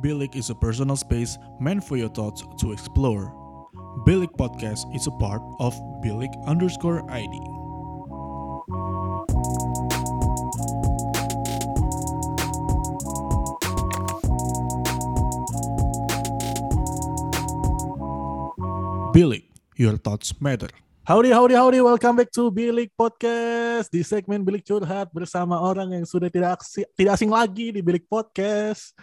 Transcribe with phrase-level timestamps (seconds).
[0.00, 3.36] Bilik is a personal space meant for your thoughts to explore.
[4.08, 7.36] Bilik Podcast is a part of Bilik underscore ID.
[19.12, 19.44] Bilik,
[19.76, 20.72] your thoughts matter.
[21.04, 21.84] Howdy, howdy, howdy.
[21.84, 23.92] Welcome back to Bilik Podcast.
[23.92, 28.08] Di segmen Bilik Curhat bersama orang yang sudah tidak, aksi, tidak asing lagi di Bilik
[28.08, 28.96] Podcast.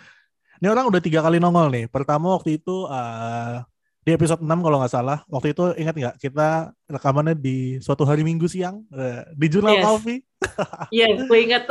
[0.58, 1.86] Ini orang udah tiga kali nongol nih.
[1.86, 3.62] Pertama waktu itu uh,
[4.02, 5.22] di episode 6 kalau nggak salah.
[5.30, 6.48] Waktu itu ingat nggak kita
[6.90, 9.86] rekamannya di suatu hari Minggu siang uh, di Jurnal Yes.
[9.86, 10.20] Coffee.
[10.90, 11.64] Iya, gue ingat.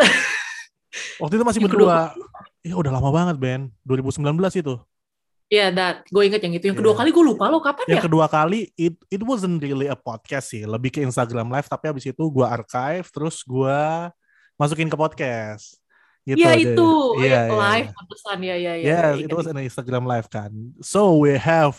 [1.23, 2.15] Waktu itu masih Yang berdua.
[2.63, 3.61] Ya udah lama banget Ben.
[3.85, 4.23] 2019
[4.63, 4.75] itu.
[5.47, 6.03] Iya, dat.
[6.11, 6.67] Gue ingat yang itu.
[6.71, 6.99] Yang kedua Iya.
[7.03, 8.07] kali gue lupa lo kapan Yang ya?
[8.11, 12.03] kedua kali it it wasn't really a podcast sih, lebih ke Instagram live tapi habis
[12.03, 14.11] itu gua archive terus gua
[14.59, 15.79] masukin ke podcast.
[16.27, 16.63] Gitu Iya deh.
[16.67, 16.91] itu.
[17.17, 17.55] Iya, Iya, iya.
[17.55, 18.83] live pantesan ya ya ya.
[18.83, 19.55] Yes, Ingat, it was ingat.
[19.55, 20.51] an Instagram live kan.
[20.83, 21.79] So we have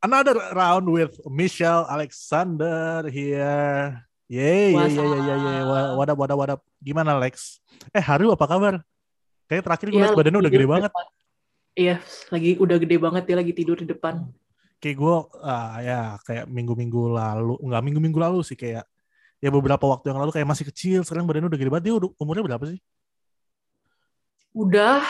[0.00, 4.02] another round with Michelle Alexander here.
[4.26, 5.58] Yeay, yeay, What's yeay, yeay, yeay.
[5.58, 5.66] up?
[5.66, 6.60] Wa- What up, what up, what up?
[6.76, 7.58] Gimana Lex?
[7.90, 8.82] Eh, Haru apa kabar?
[9.46, 10.90] Kayaknya terakhir gue Iya, liat badannya udah gede banget.
[10.90, 11.06] depan.
[11.72, 11.94] Iya,
[12.28, 14.26] lagi udah gede banget dia lagi tidur di depan.
[14.80, 15.14] kayak gue
[15.84, 18.88] ya kayak minggu-minggu lalu nggak minggu-minggu lalu sih kayak
[19.36, 22.16] ya beberapa waktu yang lalu kayak masih kecil sekarang badannya udah gede banget dia udah-
[22.16, 22.80] umurnya berapa sih
[24.52, 25.02] Udah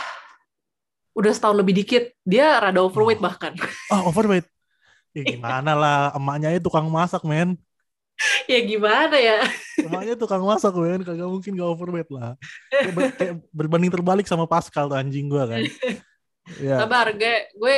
[1.10, 2.12] udah setahun lebih dikit.
[2.22, 3.26] Dia rada overweight Oh.
[3.26, 3.52] bahkan.
[3.92, 4.46] oh overweight
[5.10, 7.58] ya gimana lah emaknya itu tukang masak men
[8.46, 9.42] ya gimana ya?
[9.90, 12.38] emaknya tukang masak men kagak mungkin gak overweight lah
[12.70, 15.66] kayak, ber- kayak berbanding terbalik sama Pascal tuh anjing gue kan
[16.62, 17.76] ya Sabar, gue gue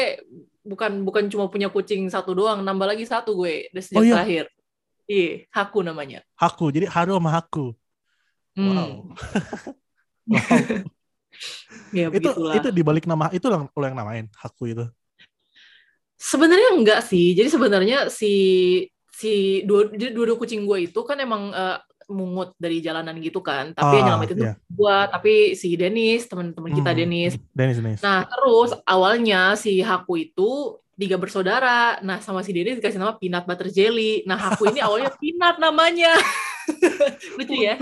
[0.61, 4.15] bukan bukan cuma punya kucing satu doang, nambah lagi satu gue dari sejak Oh, iya?
[4.21, 4.45] terakhir.
[5.09, 6.21] Iya, Haku namanya.
[6.37, 7.73] Haku jadi Haru sama Haku
[8.53, 8.77] Hmm.
[8.77, 8.93] wow
[10.29, 11.01] wow
[11.91, 12.55] Ya, itu begitulah.
[12.57, 14.85] itu dibalik nama itu yang lo yang namain Haku itu
[16.17, 17.35] Sebenarnya enggak sih.
[17.35, 18.33] Jadi sebenarnya si
[19.11, 23.75] si dua dua, dua kucing gue itu kan emang eh, mungut dari jalanan gitu kan.
[23.75, 24.55] Tapi yang Ah, nyelamatin itu iya.
[24.55, 24.97] gue.
[25.11, 27.33] Tapi si Dennis teman-teman kita Hmm, Dennis.
[27.51, 31.99] Dennis Dennis Nah terus awalnya si Haku itu tiga bersaudara.
[32.07, 34.23] Nah sama si Dennis dikasih nama Peanut Butter Jelly.
[34.23, 36.15] Nah Haku ini awalnya Peanut namanya.
[37.37, 37.75] Lucu ya.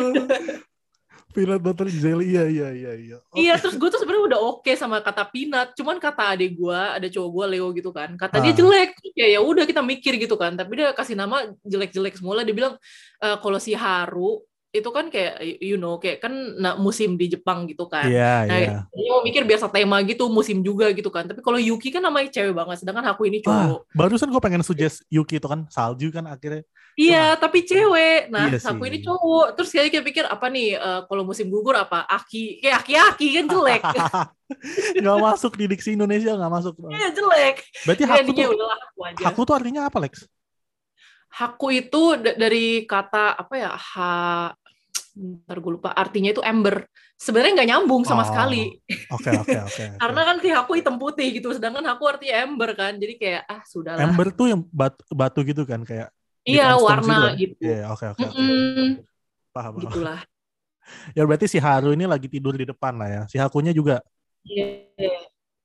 [1.31, 3.39] Peanut butter jelly iya iya iya iya Oke.
[3.39, 7.07] Iya, terus gue tuh sebenarnya udah oke sama kata peanut, cuman kata adik gue, ada
[7.07, 8.57] cowok gue Leo gitu kan, kata dia Ah.
[8.57, 12.51] jelek, ya ya udah kita mikir gitu kan, tapi dia kasih nama jelek-jelek semula, dia
[12.51, 12.75] bilang
[13.19, 17.67] "Eh, kalau si Haru itu kan kayak you know kayak kan nah, musim di Jepang
[17.67, 18.07] gitu kan.
[18.07, 18.79] Iya, Nah, iya.
[18.87, 21.27] dia mau mikir biasa tema gitu, musim juga gitu kan.
[21.27, 23.91] Tapi kalau Yuki kan namanya cewek banget, sedangkan Haku ini cowok.
[23.93, 26.63] barusan gue pengen suggest Yuki itu kan salju kan akhirnya.
[26.95, 28.29] Iya, tapi cewek.
[28.29, 28.89] Nah, Iya Haku sih.
[28.89, 29.47] ini cowok.
[29.55, 32.05] Terus kayak kayak pikir apa nih eh, kalau musim gugur apa?
[32.05, 33.83] Aki, kayak aki-aki kan jelek.
[35.01, 36.75] Nggak masuk di diksi Indonesia nggak masuk.
[36.89, 37.57] Iya jelek.
[37.85, 39.23] Berarti Jadi haku endingnya tuh, udahlah Haku aja.
[39.25, 40.15] haku tuh artinya apa Lex?
[41.31, 43.71] Haku itu da- dari kata apa ya?
[43.71, 44.13] Ha
[45.11, 48.79] ntar gue lupa artinya itu ember sebenarnya nggak nyambung sama Oh, sekali
[49.11, 49.59] Oke oke oke.
[49.69, 49.85] oke.
[49.99, 53.61] karena kan si Haku hitam putih gitu sedangkan Haku artinya ember kan jadi kayak ah
[53.67, 56.09] sudahlah Ember tuh yang batu, batu gitu kan kayak.
[56.43, 58.41] Iya warna gitu Iya oke oke oke.
[59.51, 59.83] Paham paham.
[59.83, 60.21] gitulah
[61.17, 63.23] Ya berarti si Haru ini lagi tidur di depan lah ya.
[63.27, 64.03] Si Hakunya juga.
[64.43, 64.89] iya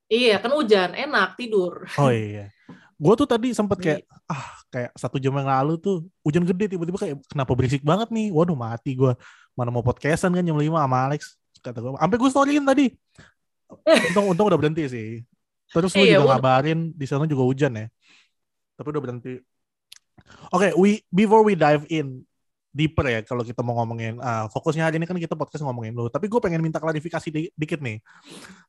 [0.06, 2.52] iya kan hujan enak tidur Oh iya.
[2.96, 4.32] Gue tuh tadi sempet kayak Iya.
[4.32, 8.30] ah kayak satu jam yang lalu tuh hujan gede tiba-tiba kayak kenapa berisik banget nih.
[8.30, 9.12] Waduh mati gue.
[9.52, 11.36] Mana mau podcastan kan jam 5 sama Alex.
[11.58, 11.92] Kata gue.
[11.92, 12.86] Sampai gue storyin tadi.
[14.14, 15.08] Untung untung udah berhenti sih.
[15.68, 16.30] Terus lu Iya, juga udah.
[16.38, 17.86] ngabarin di sana juga hujan ya.
[18.78, 19.42] Tapi udah berhenti.
[20.54, 22.22] Oke, we before we dive in
[22.76, 26.12] deeper ya kalau kita mau ngomongin ah, fokusnya hari ini kan kita podcast ngomongin lu.
[26.12, 28.04] Tapi gue pengen minta klarifikasi di- dikit nih.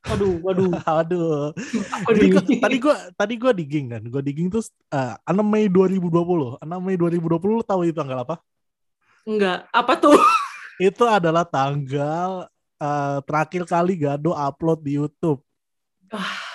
[0.07, 0.71] waduh waduh
[1.03, 1.51] Aduh.
[1.91, 2.31] Apa Jadi nih?
[2.31, 4.01] gua, tadi gua tadi gua digging kan.
[4.07, 6.07] Gua digging terus eh, 6 Mei 2020.
[6.63, 7.27] 6 Mei 2020
[7.59, 8.39] lu tahu itu tanggal apa?
[9.27, 10.15] enggak apa tuh
[10.87, 12.47] Itu adalah tanggal
[12.79, 15.43] eh, terakhir kali Gado upload di YouTube.
[16.07, 16.46] Ah,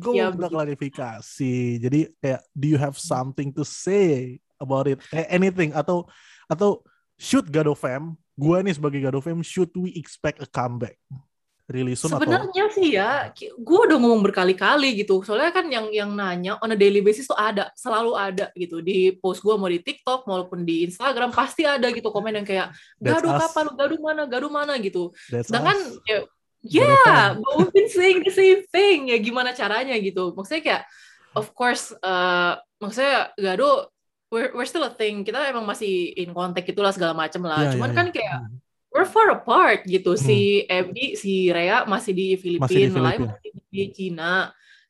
[0.00, 0.54] Gue Ya, minta begitu.
[0.56, 1.56] klarifikasi.
[1.80, 5.00] Jadi kayak do you have something to say about it?
[5.08, 6.04] Kayak anything atau
[6.46, 6.84] atau
[7.16, 10.96] should Gado Fam, gua nih sebagai Gado Fam, should we expect a comeback?
[11.70, 16.10] Really soon atau sebenarnya sih ya gue udah ngomong berkali-kali gitu soalnya kan yang yang
[16.18, 19.78] nanya on a daily basis tuh ada selalu ada gitu di post gue mau di
[19.78, 24.50] TikTok maupun di Instagram pasti ada gitu komen yang kayak gaduh kapan gaduh mana gaduh
[24.50, 26.02] mana gitu that's sedangkan us.
[26.10, 26.18] ya
[26.60, 30.82] Gaduh yeah but we've been saying the same thing ya gimana caranya gitu maksudnya kayak
[31.32, 33.88] of course eh, maksudnya gaduh
[34.30, 37.76] we're, we're still a thing kita emang masih in contact itulah segala macem lah Iya,
[37.76, 38.14] cuman iya, kan iya.
[38.14, 38.58] kayak Hmm.
[38.90, 40.18] we're far apart gitu.
[40.18, 40.22] Hmm.
[40.26, 43.30] Si Abby, si Rea masih di Filipina, masih di, Filipina.
[43.30, 44.34] masih di Cina.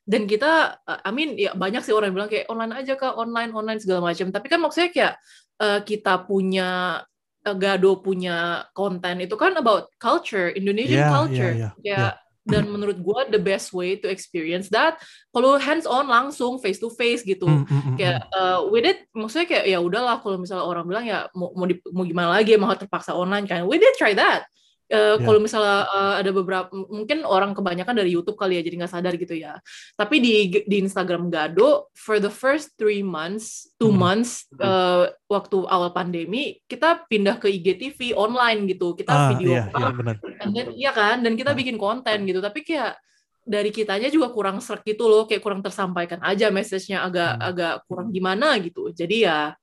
[0.01, 3.13] Dan kita, uh, I mean, ya banyak sih orang yang bilang kayak online aja kak,
[3.13, 4.33] online, online segala macam.
[4.33, 5.13] Tapi kan maksudnya kayak
[5.61, 6.69] uh, kita punya
[7.05, 7.10] uh,
[7.41, 11.51] Gado punya konten itu kan about culture, Indonesian yeah, culture.
[11.53, 12.13] Yeah, yeah, yeah.
[12.41, 14.97] Dan menurut gue the best way to experience that
[15.29, 17.45] kalau hands on langsung face to face gitu.
[17.45, 21.05] Mm, mm, mm, kayak uh, with it maksudnya kayak ya udahlah kalau misalnya orang bilang
[21.05, 23.65] ya mau mau, di, mau gimana lagi mau terpaksa online kan.
[23.69, 24.49] We did try that.
[24.91, 25.23] Uh, yeah.
[25.23, 29.15] Kalau misalnya uh, ada beberapa, mungkin orang kebanyakan dari YouTube kali ya, jadi nggak sadar
[29.15, 29.55] gitu ya.
[29.95, 30.33] Tapi di
[30.67, 34.03] di Instagram Gado, for the first three months, two hmm.
[34.03, 39.63] months uh, waktu awal pandemi, kita pindah ke IGTV online gitu, kita ah, video, iya,
[39.71, 40.15] iya, benar.
[40.19, 41.57] Dan, iya kan, dan kita ah.
[41.57, 42.43] bikin konten gitu.
[42.43, 42.99] Tapi kayak
[43.47, 47.47] dari kitanya juga kurang serk gitu loh, kayak kurang tersampaikan aja message-nya agak hmm.
[47.47, 48.91] agak kurang gimana gitu.
[48.91, 49.55] Jadi ya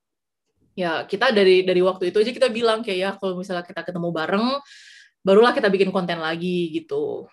[0.78, 4.14] ya kita dari dari waktu itu aja kita bilang kayak ya kalau misalnya kita ketemu
[4.14, 4.46] bareng
[5.22, 7.26] barulah kita bikin konten lagi gitu.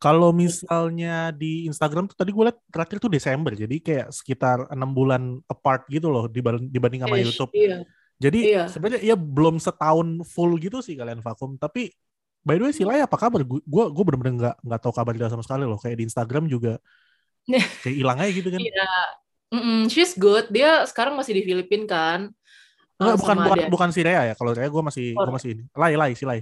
[0.00, 4.96] Kalau misalnya di Instagram tuh tadi gue liat terakhir tuh Desember, jadi kayak sekitar enam
[4.96, 7.52] bulan apart gitu loh dibanding sama Ish, YouTube.
[7.52, 7.84] Iya.
[8.16, 8.64] Jadi iya.
[8.64, 11.92] sebenarnya ya belum setahun full gitu sih kalian vakum, tapi
[12.40, 13.44] by the way sih apa kabar?
[13.44, 15.76] Gue gue bener-bener nggak nggak tahu kabar dia sama sekali loh.
[15.76, 16.80] Kayak di Instagram juga
[17.84, 18.60] kayak hilang aja gitu kan?
[18.60, 18.92] Iya.
[19.50, 20.48] Mm -mm, she's good.
[20.48, 22.20] Dia sekarang masih di Filipina kan?
[23.00, 24.34] Enggak, bukan bukan, bukan si Rea ya.
[24.36, 25.28] Kalau Rea gue masih oh.
[25.28, 25.64] gue masih ini.
[25.76, 26.40] Lai Lai si Lai.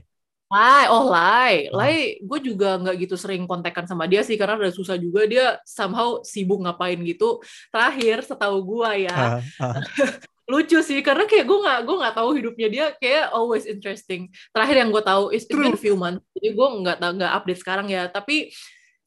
[0.48, 4.72] Lai, oh Lai, Lai, gue juga nggak gitu sering kontekan sama dia sih karena udah
[4.72, 7.44] susah juga dia somehow sibuk ngapain gitu.
[7.68, 9.76] Terakhir setahu gue ya, uh, uh.
[10.48, 14.32] lucu sih karena kayak gue nggak gue nggak tahu hidupnya dia kayak always interesting.
[14.48, 18.08] Terakhir yang gue tahu is been few months, jadi gue nggak nggak update sekarang ya.
[18.08, 18.48] Tapi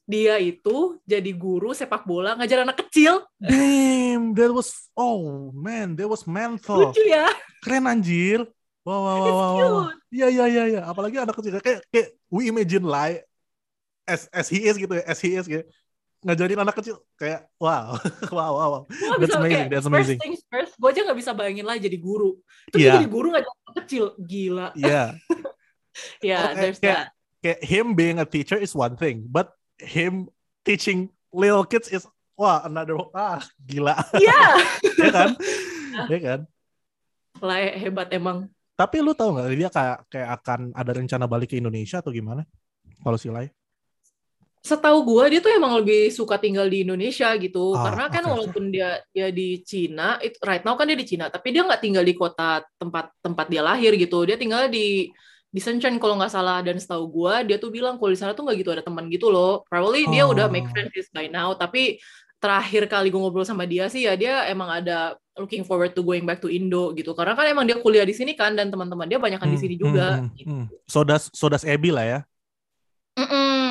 [0.06, 3.26] dia itu jadi guru sepak bola ngajar anak kecil.
[3.42, 6.94] Damn, that was oh man, that was mental.
[6.94, 7.26] Lucu ya.
[7.66, 8.46] Keren anjir.
[8.82, 9.88] Wow, wow, wow, wow, wow.
[10.10, 10.82] Iya, iya, iya, iya.
[10.90, 13.22] Apalagi anak kecil kayak kayak we imagine like
[14.10, 15.62] as as he is gitu ya, as he is gitu.
[16.22, 17.94] Ngajarin anak kecil kayak wow,
[18.36, 18.84] wow, wow, wow.
[19.22, 20.18] That's amazing, that's amazing.
[20.18, 22.42] First things first, gue aja nggak bisa bayangin lah jadi guru.
[22.74, 22.98] Terus yeah.
[22.98, 24.68] jadi guru ngajarin anak kecil, gila.
[24.78, 25.06] Iya.
[26.24, 26.56] Yeah.
[26.56, 27.44] yeah, there's kayak, that.
[27.44, 30.32] Kayak him being a teacher is one thing, but him
[30.64, 32.08] teaching little kids is
[32.40, 34.00] wah another ah gila.
[34.16, 34.32] Iya.
[34.32, 34.52] Yeah.
[35.04, 35.30] ya kan?
[36.08, 36.40] Ya kan?
[37.44, 38.48] Lah hebat emang.
[38.82, 42.42] Tapi lu tahu nggak dia kayak kayak akan ada rencana balik ke Indonesia atau gimana?
[43.06, 43.46] Kalau si Lai?
[44.62, 48.32] Setahu gue dia tuh emang lebih suka tinggal di Indonesia gitu, ah, karena kan okay,
[48.34, 51.82] walaupun dia dia di Cina, it, right now kan dia di Cina, tapi dia nggak
[51.82, 55.10] tinggal di kota tempat tempat dia lahir gitu, dia tinggal di
[55.50, 58.46] di Shenzhen kalau nggak salah dan setahu gue dia tuh bilang kalau di sana tuh
[58.46, 60.14] nggak gitu ada teman gitu loh, probably oh.
[60.14, 60.74] dia udah make oh.
[60.74, 61.98] friends by now, tapi
[62.42, 66.24] terakhir kali gue ngobrol sama dia sih ya dia emang ada looking forward to going
[66.24, 69.18] back to Indo gitu karena kan emang dia kuliah di sini kan dan teman-teman dia
[69.18, 70.22] banyak kan hmm, di sini juga.
[70.22, 70.54] Hmm, hmm, gitu.
[70.54, 70.66] hmm.
[70.86, 72.20] Sodas Sodas Ebi lah ya.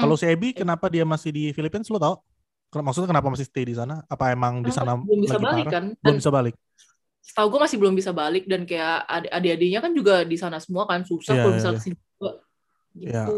[0.00, 2.14] Kalau si Ebi kenapa dia masih di Filipina lo tau?
[2.70, 4.00] Maksudnya kenapa masih stay di sana?
[4.08, 5.74] Apa emang di sana belum bisa balik parah?
[5.74, 5.84] kan?
[6.00, 6.54] Belum bisa balik.
[7.20, 11.04] Setahu gue masih belum bisa balik dan kayak adik-adiknya kan juga di sana semua kan
[11.04, 11.84] susah yeah, kalau yeah, yeah.
[11.84, 12.32] juga.
[12.90, 13.36] Ya, gitu.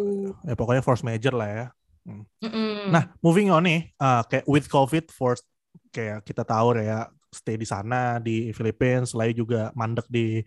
[0.48, 1.66] ya pokoknya force major lah ya.
[2.02, 2.88] Hmm.
[2.90, 5.42] Nah, moving on nih, uh, kayak with COVID force
[5.92, 10.44] kayak kita tahu ya stay di sana di Filipina, selain juga mandek di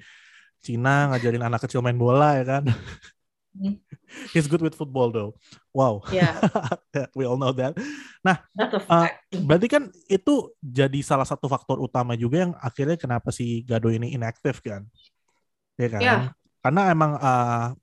[0.62, 2.64] Cina ngajarin anak kecil main bola ya kan.
[3.58, 3.78] Mm.
[4.34, 5.32] He's good with football though.
[5.74, 6.06] Wow.
[6.14, 6.40] Yeah.
[7.18, 7.76] We all know that.
[8.24, 8.40] Nah,
[8.88, 13.92] uh, berarti kan itu jadi salah satu faktor utama juga yang akhirnya kenapa si Gado
[13.92, 14.88] ini inaktif kan?
[15.76, 16.02] Ya kan?
[16.02, 16.22] Yeah.
[16.64, 17.76] Karena emang uh,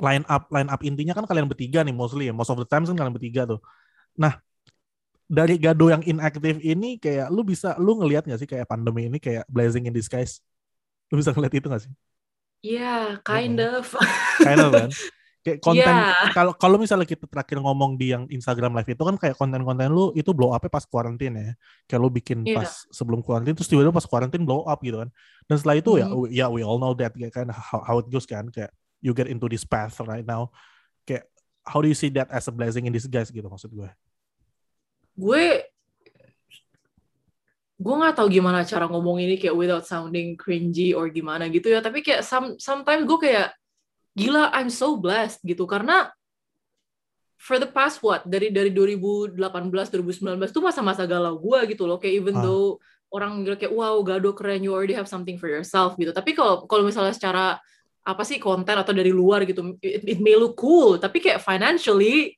[0.00, 2.84] line up line up intinya kan kalian bertiga nih mostly ya most of the time
[2.84, 3.60] kan kalian bertiga tuh
[4.16, 4.40] nah
[5.30, 9.22] dari Gado yang inaktif ini kayak lu bisa lu ngelihat gak sih kayak pandemi ini
[9.22, 10.42] kayak blazing in disguise
[11.06, 11.92] lu bisa ngeliat itu gak sih
[12.60, 13.80] Iya, yeah, kind yeah.
[13.80, 13.88] of.
[14.44, 14.90] kind of kan.
[15.40, 15.94] Kayak konten
[16.36, 16.60] kalau yeah.
[16.60, 20.28] kalau misalnya kita terakhir ngomong di yang Instagram live itu kan kayak konten-konten lu itu
[20.36, 21.56] blow up pas kuarantin ya.
[21.88, 22.60] Kayak lu bikin yeah.
[22.60, 25.08] pas sebelum kuarantin terus tiba-tiba pas kuarantin blow up gitu kan.
[25.48, 26.00] Dan setelah itu mm.
[26.00, 26.28] ya hmm.
[26.28, 28.68] ya we all know that kayak kind of how, how it goes kan kayak
[29.00, 30.52] you get into this path right now
[31.08, 31.24] kayak
[31.64, 33.88] how do you see that as a blessing in disguise gitu maksud gue
[35.20, 35.44] gue
[37.80, 41.80] gue nggak tahu gimana cara ngomong ini kayak without sounding cringy or gimana gitu ya.
[41.80, 43.56] Tapi kayak some, sometimes gue kayak
[44.12, 45.64] gila I'm so blessed gitu.
[45.64, 46.12] Karena
[47.40, 48.28] for the past what?
[48.28, 51.96] Dari dari 2018 2019 tuh masa-masa galau gue gitu loh.
[51.96, 52.44] Kayak even ah.
[52.44, 52.68] though
[53.10, 56.12] orang kayak wow gado keren you already have something for yourself gitu.
[56.12, 57.56] Tapi kalau kalau misalnya secara
[58.04, 61.00] apa sih konten atau dari luar gitu it, it may look cool.
[61.00, 62.36] Tapi kayak financially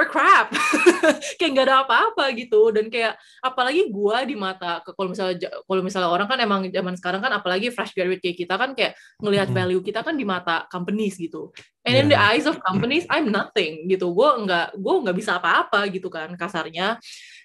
[0.00, 0.48] we're crap.
[1.38, 2.72] Kayak nggak ada apa-apa gitu.
[2.72, 5.36] Dan kayak apalagi gue di mata kalau misalnya
[5.68, 8.96] kalau misalnya orang kan emang zaman sekarang kan apalagi fresh graduate kayak kita kan kayak
[9.20, 11.52] ngelihat value kita kan di mata companies gitu.
[11.84, 12.00] And yeah.
[12.00, 14.08] in the eyes of companies I'm nothing gitu.
[14.16, 16.96] Gue nggak gue nggak bisa apa-apa gitu kan kasarnya.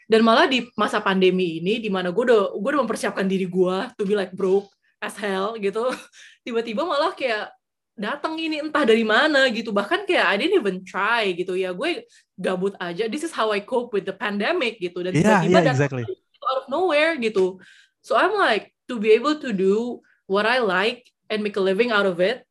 [0.07, 3.77] Dan malah di masa pandemi ini di mana gue udah gue udah mempersiapkan diri gue
[3.99, 4.71] to be like broke
[5.03, 5.91] as hell gitu.
[6.45, 7.51] Tiba-tiba malah kayak
[7.95, 9.71] datang ini entah dari mana gitu.
[9.71, 11.55] Bahkan kayak I didn't even try gitu.
[11.55, 12.03] Ya gue
[12.35, 13.07] gabut aja.
[13.07, 15.01] This is how I cope with the pandemic gitu.
[15.01, 16.03] Dan tiba-tiba yeah, yeah, exactly.
[16.45, 17.57] out of nowhere gitu.
[18.05, 21.89] So I'm like to be able to do what I like and make a living
[21.89, 22.45] out of it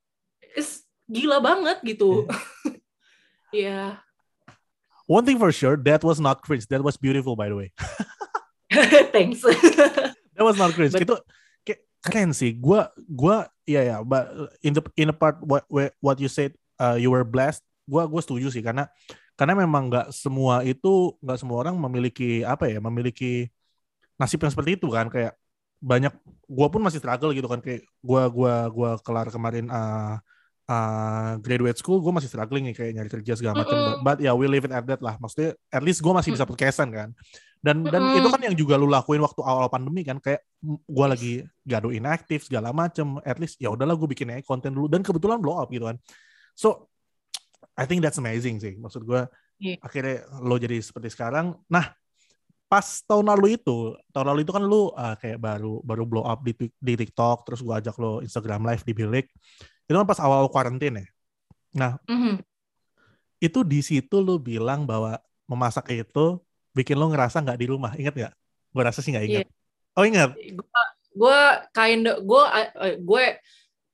[0.58, 2.26] is gila banget gitu.
[2.26, 3.60] Ya yeah.
[3.70, 3.88] yeah.
[5.06, 7.70] one thing for sure that was not cringe that was beautiful by the way.
[9.14, 9.44] Thanks.
[10.34, 11.14] That was not cringe But, itu
[12.02, 12.58] keren sih.
[12.58, 14.28] Gua gua iya ya, but
[14.60, 15.64] in the in the part what
[16.00, 17.64] what you said uh, you were blessed.
[17.84, 18.88] Gua gua setuju sih karena
[19.36, 23.50] karena memang nggak semua itu nggak semua orang memiliki apa ya, memiliki
[24.16, 25.34] nasib yang seperti itu kan kayak
[25.84, 26.14] banyak
[26.48, 30.16] gua pun masih struggle gitu kan kayak gua gua gua kelar kemarin uh,
[30.68, 34.00] uh, graduate school gue masih struggling nih kayak nyari kerja segala macam mm -hmm.
[34.04, 35.16] but ya yeah, we live it at that lah.
[35.20, 37.08] Maksudnya at least gue masih bisa podcastan kan.
[37.64, 37.92] Dan mm -hmm.
[37.92, 41.32] dan itu kan yang juga lu lakuin waktu awal pandemi kan kayak gue lagi
[41.64, 44.88] gado inaktif segala macam at least ya udahlah gue bikin aja konten dulu.
[44.88, 45.96] Dan kebetulan blow up gitu kan.
[46.56, 46.88] So
[47.74, 49.26] I think that's amazing sih maksud gue
[49.58, 49.78] yeah.
[49.82, 51.56] akhirnya lo jadi seperti sekarang.
[51.68, 51.92] Nah
[52.64, 56.42] pas tahun lalu itu tahun lalu itu kan lu uh, kayak baru baru blow up
[56.42, 59.26] di di TikTok terus gue ajak lo Instagram live di bilik
[59.84, 61.10] itu kan pas awal karantina ya.
[61.74, 62.40] Nah, mm-hmm.
[63.42, 66.40] itu di situ lu bilang bahwa memasak itu
[66.72, 67.92] bikin lo ngerasa nggak di rumah.
[67.94, 68.34] Ingat nggak?
[68.72, 69.46] Gue rasa sih nggak ingat.
[69.46, 69.98] Yeah.
[69.98, 70.34] Oh ingat?
[71.14, 71.40] Gue
[71.76, 72.42] kind of gue
[73.04, 73.24] gue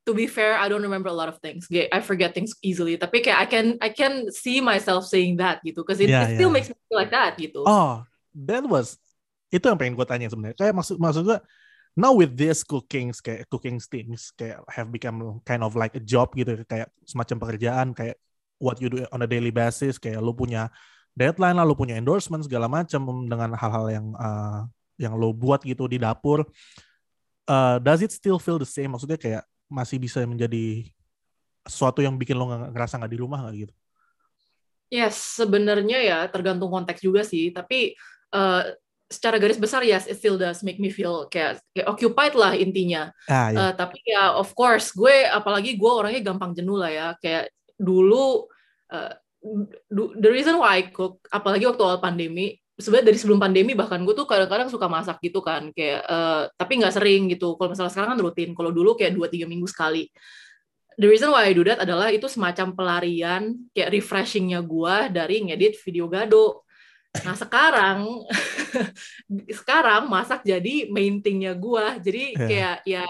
[0.09, 1.69] to be fair, I don't remember a lot of things.
[1.69, 2.97] I forget things easily.
[2.97, 6.41] Tapi kayak I can I can see myself saying that gitu, because it, yeah, it
[6.41, 6.57] still yeah.
[6.57, 7.63] makes me feel like that gitu.
[7.69, 8.03] Oh,
[8.49, 8.97] that was
[9.53, 10.57] itu yang pengen gue tanya sebenarnya.
[10.57, 11.39] Kayak maksud maksud gue
[11.99, 16.31] now with this cooking kayak cooking things kayak have become kind of like a job
[16.35, 18.17] gitu kayak semacam pekerjaan kayak
[18.61, 20.71] what you do on a daily basis kayak lu punya
[21.15, 24.65] deadline lah lu punya endorsement segala macam dengan hal-hal yang uh,
[25.01, 26.47] yang lo buat gitu di dapur
[27.49, 30.87] uh, does it still feel the same maksudnya kayak masih bisa menjadi
[31.67, 33.75] sesuatu yang bikin lo ngerasa nggak di rumah nggak gitu
[34.91, 37.55] Yes, sebenarnya ya tergantung konteks juga sih.
[37.55, 37.95] Tapi
[38.35, 38.75] uh,
[39.11, 43.11] secara garis besar yes it still does make me feel kayak, kayak occupied lah intinya.
[43.27, 43.59] Ah, iya.
[43.59, 47.09] uh, tapi ya of course gue apalagi gue orangnya gampang jenuh lah ya.
[47.19, 48.47] Kayak dulu
[48.95, 49.13] uh,
[49.91, 54.15] the reason why I cook apalagi waktu awal pandemi sebenarnya dari sebelum pandemi bahkan gue
[54.15, 55.75] tuh kadang-kadang suka masak gitu kan.
[55.75, 57.59] Kayak uh, tapi nggak sering gitu.
[57.59, 58.55] Kalau misalnya sekarang kan rutin.
[58.55, 60.07] Kalau dulu kayak dua tiga minggu sekali.
[61.01, 65.83] The reason why I do that adalah itu semacam pelarian kayak refreshingnya gue dari ngedit
[65.83, 66.63] video gado
[67.11, 67.99] Nah sekarang
[69.61, 71.87] sekarang masak jadi main thingnya gue.
[72.07, 72.47] Jadi yeah.
[72.47, 73.07] kayak ya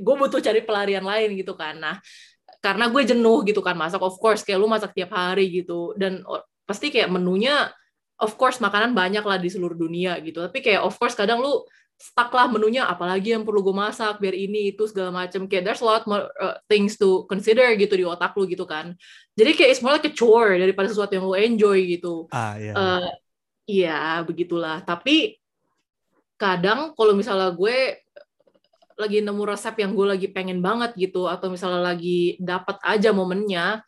[0.00, 1.78] gue butuh cari pelarian lain gitu kan.
[1.78, 1.96] Nah
[2.60, 4.02] karena gue jenuh gitu kan masak.
[4.02, 6.26] Of course kayak lu masak tiap hari gitu dan
[6.66, 7.70] pasti kayak menunya
[8.20, 10.42] of course makanan banyak lah di seluruh dunia gitu.
[10.42, 11.62] Tapi kayak of course kadang lu
[12.00, 15.84] stuck lah menunya apalagi yang perlu gue masak biar ini itu segala macam kayak there's
[15.84, 18.96] a lot more uh, things to consider gitu di otak lu gitu kan.
[19.36, 22.24] Jadi kayak it's more like a chore daripada sesuatu yang lu enjoy gitu.
[22.32, 22.72] Ah, iya.
[22.72, 23.08] Uh,
[23.68, 24.80] iya begitulah.
[24.80, 25.36] Tapi
[26.40, 28.00] kadang kalau misalnya gue
[28.96, 33.84] lagi nemu resep yang gue lagi pengen banget gitu atau misalnya lagi dapat aja momennya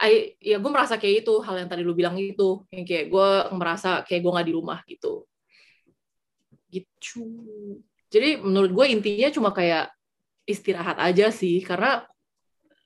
[0.00, 2.64] I, ya gue merasa kayak itu hal yang tadi lu bilang itu.
[2.72, 5.28] Yang kayak gue merasa kayak gue nggak di rumah gitu
[6.70, 7.26] gitu
[8.10, 9.90] jadi menurut gue intinya cuma kayak
[10.48, 12.06] istirahat aja sih karena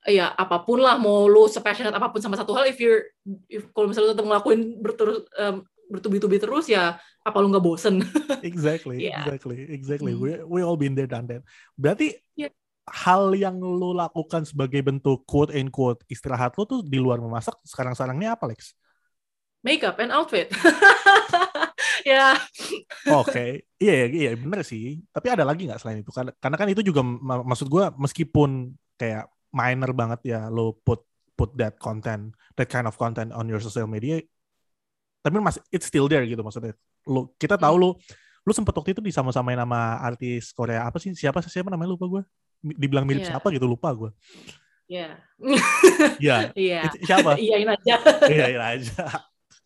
[0.04, 3.08] ya apa pun lah mau lo sepassionate apa pun sama satu hal if you're
[3.48, 8.04] if kalau misalnya lo tetap ngelakuin berterus um, bertubi-tubi terus ya apa lo nggak bosen
[8.44, 9.24] exactly yeah.
[9.24, 10.20] exactly exactly hmm.
[10.20, 11.40] we we all been there done that
[11.80, 12.52] berarti yeah.
[12.84, 17.56] hal yang lo lakukan sebagai bentuk quote and quote istirahat lo tuh di luar memasak
[17.64, 18.76] sekarang sekarangnya apa Lex
[19.64, 20.52] makeup and outfit
[22.04, 22.36] ya.
[23.10, 25.00] Oke, iya, iya iya bener sih.
[25.10, 26.12] Tapi ada lagi nggak selain itu?
[26.12, 27.02] Karena kan itu juga
[27.44, 31.02] maksud gue meskipun kayak minor banget ya lo put
[31.34, 34.22] put that content, that kind of content on your social media,
[35.24, 36.78] tapi masih it's still there gitu maksudnya.
[37.08, 37.90] Lo kita tahu lo
[38.44, 42.22] lu sempet waktu itu disama-samain nama artis Korea apa sih siapa siapa namanya lupa gue
[42.60, 43.40] dibilang mirip yeah.
[43.40, 44.12] siapa gitu lupa gue
[44.84, 45.16] Iya.
[46.20, 46.36] Iya.
[46.60, 46.80] Iya.
[47.08, 47.40] Siapa?
[47.40, 47.96] Iyain aja.
[48.28, 49.04] Iyain aja.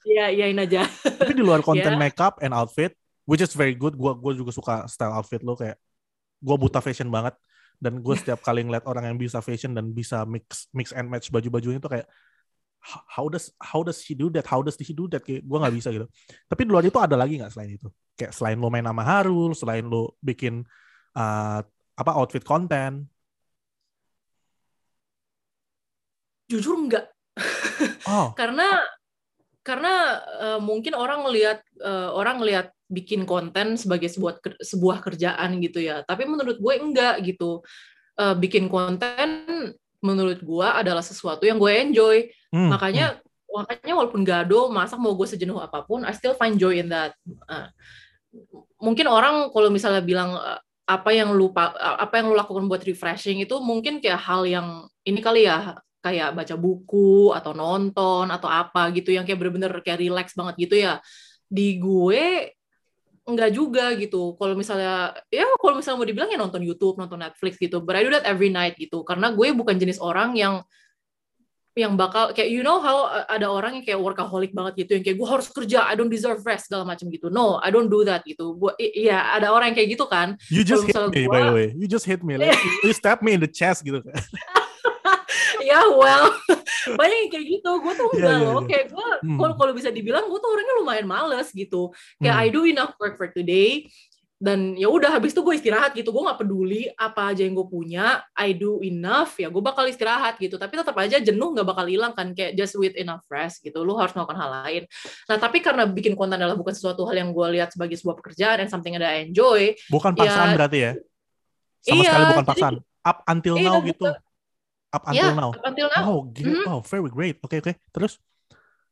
[0.08, 0.88] Iya, iyain aja.
[1.04, 2.00] Tapi di luar konten yeah.
[2.00, 2.96] makeup and outfit,
[3.28, 3.92] which is very good.
[3.92, 5.76] Gua gua juga suka style outfit lo kayak
[6.40, 7.36] gua buta fashion banget
[7.78, 11.30] dan gue setiap kali ngeliat orang yang bisa fashion dan bisa mix mix and match
[11.30, 12.06] baju-bajunya itu kayak
[13.10, 15.74] how does how does she do that how does she do that kayak gue nggak
[15.74, 16.06] bisa gitu
[16.46, 19.54] tapi di luar itu ada lagi nggak selain itu kayak selain lo main nama Harul
[19.54, 20.62] selain lo bikin
[21.18, 21.60] uh,
[21.98, 23.10] apa outfit konten
[26.46, 27.10] jujur enggak
[28.10, 28.32] oh.
[28.38, 28.66] karena
[29.68, 35.84] karena uh, mungkin orang ngelihat uh, orang ngelihat bikin konten sebagai sebuah sebuah kerjaan gitu
[35.84, 36.00] ya.
[36.08, 37.60] Tapi menurut gue enggak gitu.
[38.18, 39.28] Uh, bikin konten
[40.02, 42.16] menurut gue adalah sesuatu yang gue enjoy.
[42.48, 43.52] Hmm, makanya hmm.
[43.52, 47.12] makanya walaupun gado masak mau gue sejenuh apa pun I still find joy in that.
[47.44, 47.68] Uh,
[48.80, 50.58] mungkin orang kalau misalnya bilang uh,
[50.88, 55.20] apa yang lupa apa yang lu lakukan buat refreshing itu mungkin kayak hal yang ini
[55.20, 60.32] kali ya kayak baca buku atau nonton atau apa gitu yang kayak bener-bener kayak relax
[60.38, 61.02] banget gitu ya.
[61.50, 62.54] Di gue
[63.28, 64.38] enggak juga gitu.
[64.40, 67.84] Kalau misalnya ya kalau misalnya mau dibilang ya nonton YouTube nonton Netflix gitu.
[67.84, 69.04] But I do that every night gitu.
[69.04, 70.64] Karena gue bukan jenis orang yang
[71.78, 75.04] yang bakal kayak you know how uh, ada orang yang kayak workaholic banget gitu yang
[75.06, 77.30] kayak gue harus kerja I don't deserve rest segala macam gitu.
[77.30, 78.58] No I don't do that gitu.
[78.58, 80.34] Gue iya ada orang yang kayak gitu kan.
[80.50, 81.68] You just hit me gua, by the way.
[81.78, 82.34] You just hit me.
[82.34, 84.02] Like, you stab me in the chest gitu
[85.68, 86.32] ya well
[86.98, 87.70] banyak yang kayak gitu.
[87.80, 88.60] Gue tuh iya, enggak yeah, yeah, loh.
[88.60, 88.68] yeah.
[88.68, 89.38] kayak gue hmm.
[89.38, 91.92] kalau kalau bisa dibilang gue tuh orangnya lumayan males gitu.
[92.20, 92.44] Kayak hmm.
[92.44, 93.88] I do enough work for today
[94.38, 96.14] dan ya udah habis itu gue istirahat gitu.
[96.14, 98.22] Gue nggak peduli apa aja yang gue punya.
[98.38, 100.54] I do enough ya gue bakal istirahat gitu.
[100.54, 103.82] Tapi tetap aja jenuh nggak bakal hilang kan kayak just with enough rest gitu.
[103.82, 104.82] Lu harus melakukan hal lain.
[105.26, 108.62] Nah tapi karena bikin konten adalah bukan sesuatu hal yang gue lihat sebagai sebuah pekerjaan
[108.62, 110.92] dan something that I enjoy bukan paksaan ya, berarti ya?
[111.78, 112.74] Sama iya, sekali bukan paksaan.
[112.98, 114.06] Up until iya, now gitu
[114.92, 116.72] up until yeah, now up until now oh gitu mm -hmm.
[116.72, 117.74] oh very great oke okay, oke okay.
[117.92, 118.22] terus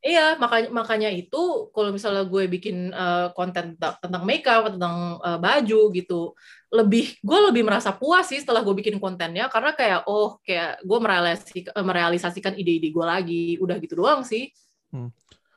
[0.07, 5.91] Iya, makanya makanya itu kalau misalnya gue bikin uh, konten tentang makeup tentang uh, baju
[5.91, 6.31] gitu,
[6.71, 10.99] lebih gue lebih merasa puas sih setelah gue bikin kontennya karena kayak oh kayak gue
[11.03, 14.53] merealisasikan, eh, merealisasikan ide-ide gue lagi, udah gitu doang sih.
[14.95, 15.11] Hmm.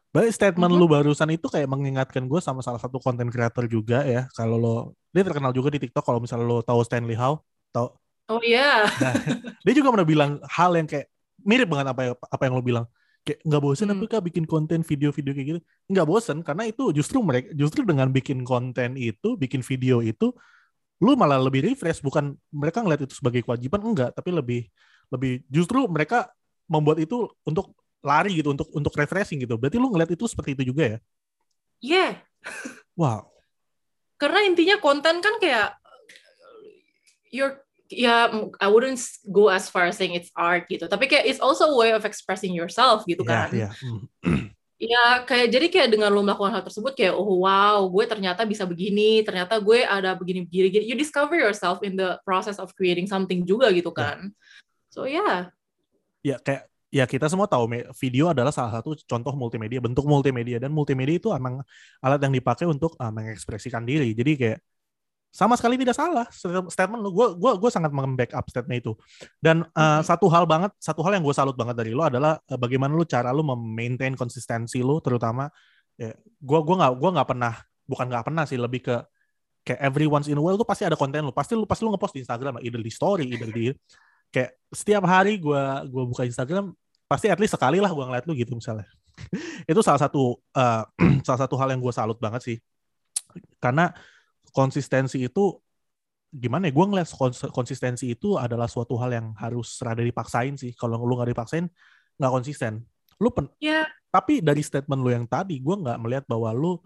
[0.09, 0.89] Baik statement mm -hmm.
[0.89, 4.25] lu barusan itu kayak mengingatkan gue sama salah satu konten creator juga ya.
[4.33, 4.75] Kalau lo
[5.13, 7.37] dia terkenal juga di TikTok kalau misalnya lo tahu Stanley Howe,
[7.69, 7.93] tahu
[8.29, 8.85] Oh iya.
[8.85, 9.01] Yeah.
[9.01, 9.13] Nah,
[9.65, 11.09] dia juga pernah bilang hal yang kayak
[11.41, 12.85] mirip banget apa apa yang lo bilang.
[13.25, 13.95] Kayak nggak bosen hmm.
[13.99, 15.59] apa kak bikin konten video-video kayak gitu.
[15.89, 20.31] Nggak bosen karena itu justru mereka justru dengan bikin konten itu bikin video itu
[21.01, 21.99] lu malah lebih refresh.
[22.05, 24.13] Bukan mereka ngeliat itu sebagai kewajiban enggak.
[24.13, 24.61] Tapi lebih
[25.09, 26.29] lebih justru mereka
[26.69, 29.57] membuat itu untuk lari gitu untuk untuk refreshing gitu.
[29.57, 30.97] Berarti lu ngeliat itu seperti itu juga ya?
[31.79, 32.21] Yeah
[32.99, 33.31] wow.
[34.19, 35.79] Karena intinya konten kan kayak
[37.31, 38.29] you're ya
[38.61, 41.77] I wouldn't go as far as saying it's art gitu tapi kayak it's also a
[41.77, 44.45] way of expressing yourself gitu kan yeah, yeah.
[44.79, 48.63] ya kayak jadi kayak dengan lo melakukan hal tersebut kayak oh wow gue ternyata bisa
[48.63, 53.09] begini ternyata gue ada begini begini gini you discover yourself in the process of creating
[53.09, 54.93] something juga gitu kan yeah.
[54.93, 55.39] so ya yeah.
[56.23, 60.73] ya kayak ya kita semua tahu video adalah salah satu contoh multimedia bentuk multimedia dan
[60.73, 61.61] multimedia itu emang
[62.01, 64.59] alat yang dipakai untuk uh, mengekspresikan diri jadi kayak
[65.29, 66.25] sama sekali tidak salah
[66.73, 67.13] statement lu.
[67.13, 68.93] Gue gue gue sangat membackup statement itu.
[69.37, 72.57] Dan uh, satu hal banget satu hal yang gue salut banget dari lo adalah uh,
[72.57, 75.45] bagaimana lu cara lu memaintain konsistensi lu terutama
[75.95, 77.53] ya gue gue nggak gue nggak pernah
[77.85, 78.95] bukan nggak pernah sih lebih ke
[79.61, 81.33] kayak every once in a while tuh pasti ada konten lu.
[81.33, 83.69] Pasti lu pasti lu ngepost di Instagram either di story either di
[84.33, 86.73] kayak setiap hari gue gue buka Instagram
[87.09, 88.89] pasti at least sekali lah gue ngeliat lu gitu misalnya.
[89.69, 90.83] Itu salah satu uh,
[91.27, 92.57] salah satu hal yang gue salut banget sih.
[93.61, 93.93] Karena
[94.51, 95.57] konsistensi itu
[96.29, 97.09] gimana ya gue ngeliat
[97.49, 100.77] konsistensi itu adalah suatu hal yang harus rada dipaksain sih.
[100.77, 101.65] Kalau lu nggak dipaksain
[102.19, 102.85] nggak konsisten.
[103.19, 103.87] Lu pen yeah.
[104.13, 106.79] tapi dari statement lu yang tadi gue nggak melihat bahwa lu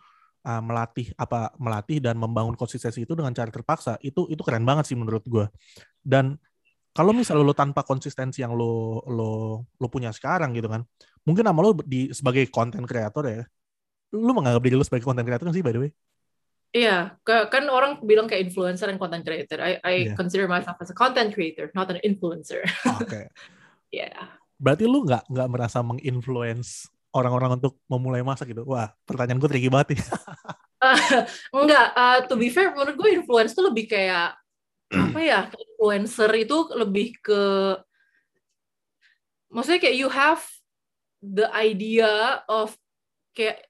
[0.43, 4.91] uh, melatih apa melatih dan membangun konsistensi itu dengan cara terpaksa itu itu keren banget
[4.91, 5.45] sih menurut gue
[6.03, 6.35] dan
[6.93, 10.85] kalau misalnya lu tanpa konsistensi yang lu lu lu punya sekarang gitu kan
[11.25, 13.43] mungkin nama lu di sebagai konten kreator ya
[14.13, 15.91] lu menganggap diri lu sebagai konten kreator kan sih by the way
[16.73, 19.61] Iya, kan orang bilang kayak influencer dan content creator.
[19.61, 20.17] I, I yeah.
[20.17, 22.65] consider myself as a content creator, not an influencer.
[22.97, 23.05] Oke.
[23.05, 23.25] Okay.
[23.93, 24.33] yeah.
[24.57, 28.65] Berarti lu nggak nggak merasa menginfluence orang-orang untuk memulai masak gitu?
[28.65, 30.01] Wah, pertanyaan gue tricky banget nih.
[30.81, 30.97] uh,
[31.61, 34.33] enggak, uh, to be fair, menurut gue influence tuh lebih kayak
[34.89, 35.53] apa ya?
[35.53, 37.41] Influencer itu lebih ke
[39.53, 40.41] maksudnya kayak you have
[41.21, 42.73] the idea of
[43.37, 43.61] kayak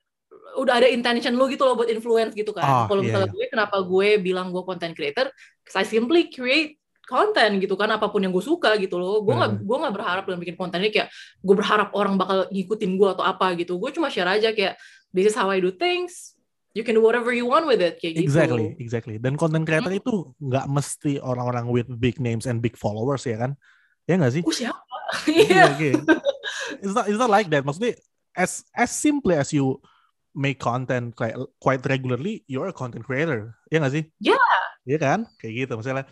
[0.60, 2.64] udah ada intention lu gitu loh buat influence gitu kan.
[2.64, 3.36] Oh, Kalau iya, misalnya iya.
[3.36, 5.28] gue kenapa gue bilang gue content creator,
[5.74, 9.26] I simply create konten gitu kan apa pun yang gue suka gitu loh.
[9.26, 9.66] Gue nggak hmm.
[9.66, 11.10] gue nggak berharap dalam bikin konten ini kayak
[11.42, 13.76] gue berharap orang bakal ngikutin gue atau apa gitu.
[13.82, 14.80] Gue cuma share aja kayak
[15.12, 16.38] this is how I do things.
[16.74, 18.82] You can do whatever you want with it kayak exactly, gitu.
[18.82, 20.02] Exactly dan content creator hmm.
[20.02, 23.54] itu nggak mesti orang-orang with big names and big followers ya kan?
[24.10, 24.44] Ya nggak sih?
[24.46, 24.82] Oh, siapa?
[25.30, 25.94] Iya, iya.
[26.82, 27.62] it's not it's not like that.
[27.62, 27.94] Maksudnya
[28.34, 29.78] as as simply as you
[30.34, 33.58] make content quite quite regularly, you're a content creator.
[33.70, 34.04] Ya nggak sih?
[34.22, 34.36] Ya.
[34.36, 34.62] Yeah.
[34.84, 35.20] Iya kan?
[35.40, 36.06] Kayak gitu misalnya.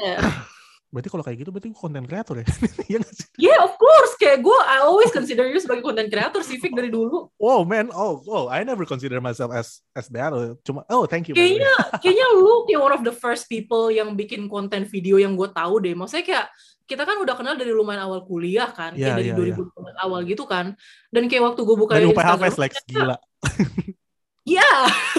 [0.00, 0.20] Yeah.
[0.96, 2.46] Berarti kalau kayak gitu berarti gue konten kreator ya?
[2.88, 3.26] Iya gak sih?
[3.36, 4.16] Yeah, of course.
[4.16, 7.28] Kayak gue, I always consider you sebagai konten kreator sih, Vic, dari dulu.
[7.36, 10.30] Oh man, oh, oh, I never consider myself as as that.
[10.62, 11.34] Cuma, oh, thank you.
[11.34, 11.68] Kayaknya,
[12.02, 15.82] kayaknya lu kayak one of the first people yang bikin konten video yang gue tahu
[15.82, 15.92] deh.
[15.92, 16.46] Maksudnya kayak
[16.86, 19.94] kita kan udah kenal dari lumayan awal kuliah kan, yeah, kayak dari yeah, 2000 yeah.
[20.06, 20.78] awal gitu kan.
[21.10, 23.16] Dan kayak waktu gue buka dari Instagram, UPH Flex, gila.
[24.46, 24.70] Iya.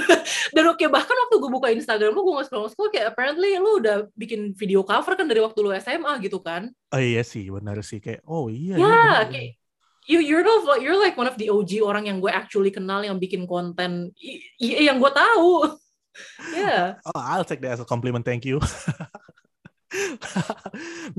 [0.56, 3.84] Dan oke bahkan waktu gue buka Instagram lu gue nggak scroll scroll kayak apparently lu
[3.84, 6.72] udah bikin video cover kan dari waktu lu SMA gitu kan?
[6.96, 8.80] Oh iya sih benar sih kayak oh iya.
[8.80, 9.60] Ya yeah, kayak
[10.08, 13.20] you you're the you're like one of the OG orang yang gue actually kenal yang
[13.20, 14.16] bikin konten
[14.64, 15.76] iya yang gue tahu.
[16.56, 16.96] yeah.
[17.12, 18.24] Oh, I'll take that as a compliment.
[18.24, 18.64] Thank you.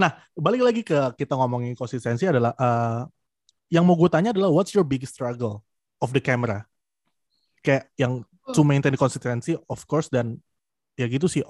[0.00, 3.04] nah, balik lagi ke kita ngomongin konsistensi adalah uh,
[3.68, 5.60] yang mau gue tanya adalah what's your biggest struggle
[6.00, 6.67] of the camera?
[7.68, 8.24] Kayak yang
[8.56, 8.68] to hmm.
[8.72, 10.40] maintain konsistensi of course dan
[10.96, 11.44] ya gitu sih.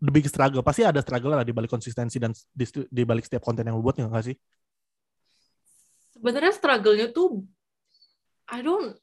[0.00, 0.64] The big struggle.
[0.66, 3.84] Pasti ada struggle lah di balik konsistensi dan di, di balik setiap konten yang lu
[3.84, 4.36] buat nggak sih?
[6.18, 7.46] Sebenarnya struggle-nya tuh
[8.50, 8.98] I don't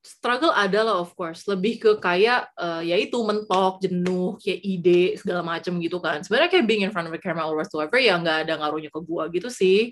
[0.00, 1.44] struggle ada lah of course.
[1.44, 6.22] Lebih ke kayak uh, ya itu mentok jenuh kayak ide segala macem gitu kan.
[6.22, 9.00] Sebenarnya kayak being in front of the camera or whatsoever ya nggak ada ngaruhnya ke
[9.02, 9.90] gua gitu sih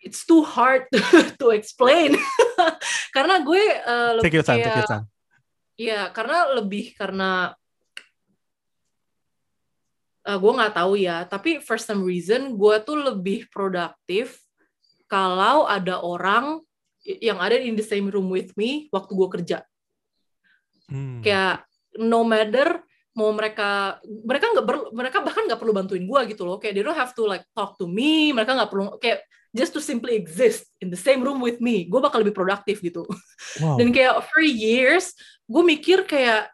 [0.00, 0.88] it's too hard
[1.40, 2.16] to explain.
[3.16, 5.06] Karena gue uh, lebih take your time, kayak, take your time.
[5.80, 7.56] ya karena lebih karena
[10.28, 11.24] uh, gue nggak tahu ya.
[11.24, 14.40] Tapi for some reason gue tuh lebih produktif
[15.08, 16.60] kalau ada orang
[17.00, 19.58] yang ada in the same room with me waktu gue kerja.
[20.90, 21.22] Hmm.
[21.22, 21.62] kayak
[22.02, 22.82] no matter
[23.14, 26.60] mau mereka mereka nggak mereka bahkan nggak perlu bantuin gue gitu loh.
[26.60, 28.36] Kayak they don't have to like talk to me.
[28.36, 32.00] Mereka nggak perlu kayak just to simply exist in the same room with me, gue
[32.00, 33.06] bakal lebih produktif gitu.
[33.58, 33.76] Wow.
[33.78, 35.14] Dan kayak for years,
[35.50, 36.50] gue mikir kayak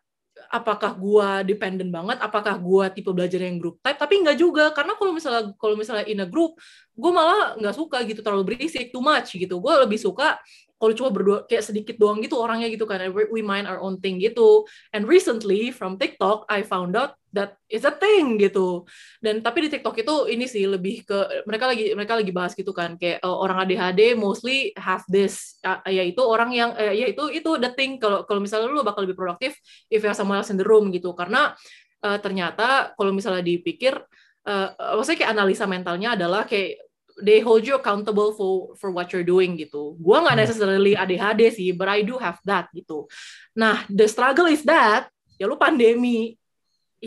[0.46, 4.70] apakah gue dependent banget, apakah gue tipe belajar yang group type, tapi nggak juga.
[4.72, 6.56] Karena kalau misalnya kalau misalnya in a group,
[6.96, 8.24] gue malah nggak suka gitu.
[8.24, 9.59] Terlalu berisik, too much gitu.
[9.61, 10.40] Gue lebih suka
[10.76, 13.00] kalau cuma berdua kayak sedikit doang gitu orangnya gitu kan.
[13.12, 14.68] We mind our own thing gitu.
[14.92, 18.88] And recently from TikTok I found out that is a thing gitu
[19.20, 22.72] dan tapi di TikTok itu ini sih lebih ke mereka lagi mereka lagi bahas gitu
[22.72, 27.61] kan kayak uh, orang ADHD mostly have this uh, yaitu orang yang uh, yaitu itu
[27.61, 29.53] the thing kalau kalau misalnya lu bakal lebih produktif
[29.92, 31.53] if you have someone else in the room gitu karena
[32.01, 34.01] uh, ternyata kalau misalnya dipikir
[34.49, 36.81] uh, maksudnya kayak analisa mentalnya adalah kayak
[37.20, 39.96] they hold you accountable for for what you're doing gitu.
[39.96, 40.44] Gua nggak hmm.
[40.44, 43.09] necessarily ADHD sih, but I do have that gitu.
[43.57, 46.37] Nah, the struggle is that ya lu pandemi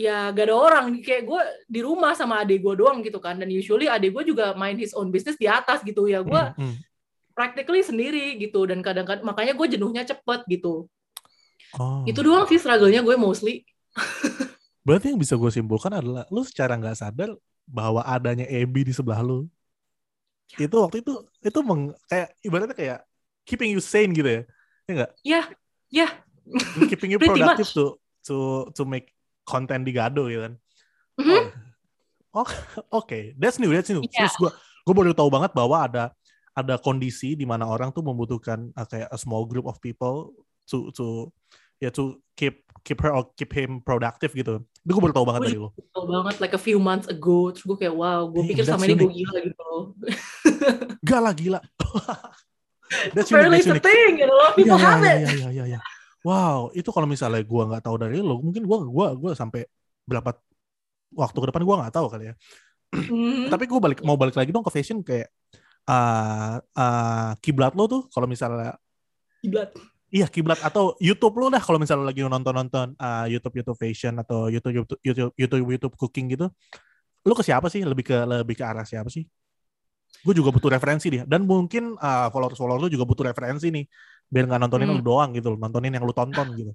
[0.00, 0.84] ya gak ada orang.
[1.04, 3.36] Kayak gue di rumah sama adik gue doang gitu kan.
[3.36, 6.08] Dan usually adik gue juga main his own business di atas gitu.
[6.08, 6.76] Ya gue hmm, hmm.
[7.36, 8.64] practically sendiri gitu.
[8.64, 10.88] Dan kadang-kadang makanya gue jenuhnya cepet gitu.
[11.78, 12.02] Oh.
[12.02, 13.62] itu doang sih struggle-nya gue mostly.
[14.86, 17.30] Berarti yang bisa gue simpulkan adalah lu secara nggak sadar
[17.62, 19.46] bahwa adanya Ebi di sebelah lu.
[20.58, 21.14] Itu waktu itu
[21.46, 22.98] itu meng, kayak ibaratnya kayak
[23.46, 24.42] keeping you sane gitu ya.
[24.42, 26.08] Ya enggak ya yeah, ya.
[26.50, 26.88] Yeah.
[26.90, 27.84] keeping you productive to
[28.26, 29.14] to to make
[29.50, 30.54] content di Gado gitu kan
[31.18, 31.44] mm-hmm.
[32.38, 32.54] oh, oke
[32.94, 33.34] okay.
[33.34, 34.24] that's new that's new yeah.
[34.24, 34.50] terus gue
[34.86, 36.04] gue baru tahu banget bahwa ada
[36.54, 40.30] ada kondisi di mana orang tuh membutuhkan uh, kayak a small group of people
[40.70, 41.30] to to
[41.82, 45.28] ya yeah, to keep keep her or keep him productive gitu itu gue baru tau
[45.28, 45.76] banget dari lo.
[45.92, 47.52] Tau banget, like a few months ago.
[47.52, 49.82] Terus gue kayak, wow, gue pikir sama ini gue gila gitu loh.
[51.04, 51.60] Gak lah, gila.
[53.14, 55.28] that's Apparently it's a thing, you know, people yeah, have yeah, it.
[55.36, 55.80] Iya, iya, iya.
[56.20, 59.64] Wow, itu kalau misalnya gue nggak tahu dari lo, mungkin gue gua gua sampai
[60.04, 60.36] berapa
[61.16, 62.34] waktu ke depan gue nggak tahu kali ya.
[62.90, 63.48] Mm-hmm.
[63.48, 65.30] Tapi gue balik mau balik lagi dong ke fashion kayak
[65.88, 68.76] uh, uh, kiblat lo tuh kalau misalnya
[69.40, 69.72] kiblat
[70.10, 74.50] Iya kiblat atau YouTube lu dah kalau misalnya lagi nonton-nonton uh, YouTube YouTube fashion atau
[74.50, 76.50] YouTube YouTube YouTube YouTube YouTube cooking gitu.
[77.22, 77.86] Lu ke siapa sih?
[77.86, 79.22] Lebih ke lebih ke arah siapa sih?
[80.26, 83.86] Gue juga butuh referensi dia dan mungkin uh, followers followers lu juga butuh referensi nih
[84.30, 84.96] biar nggak nontonin hmm.
[84.96, 86.72] lu doang gitu, nontonin yang lu tonton gitu.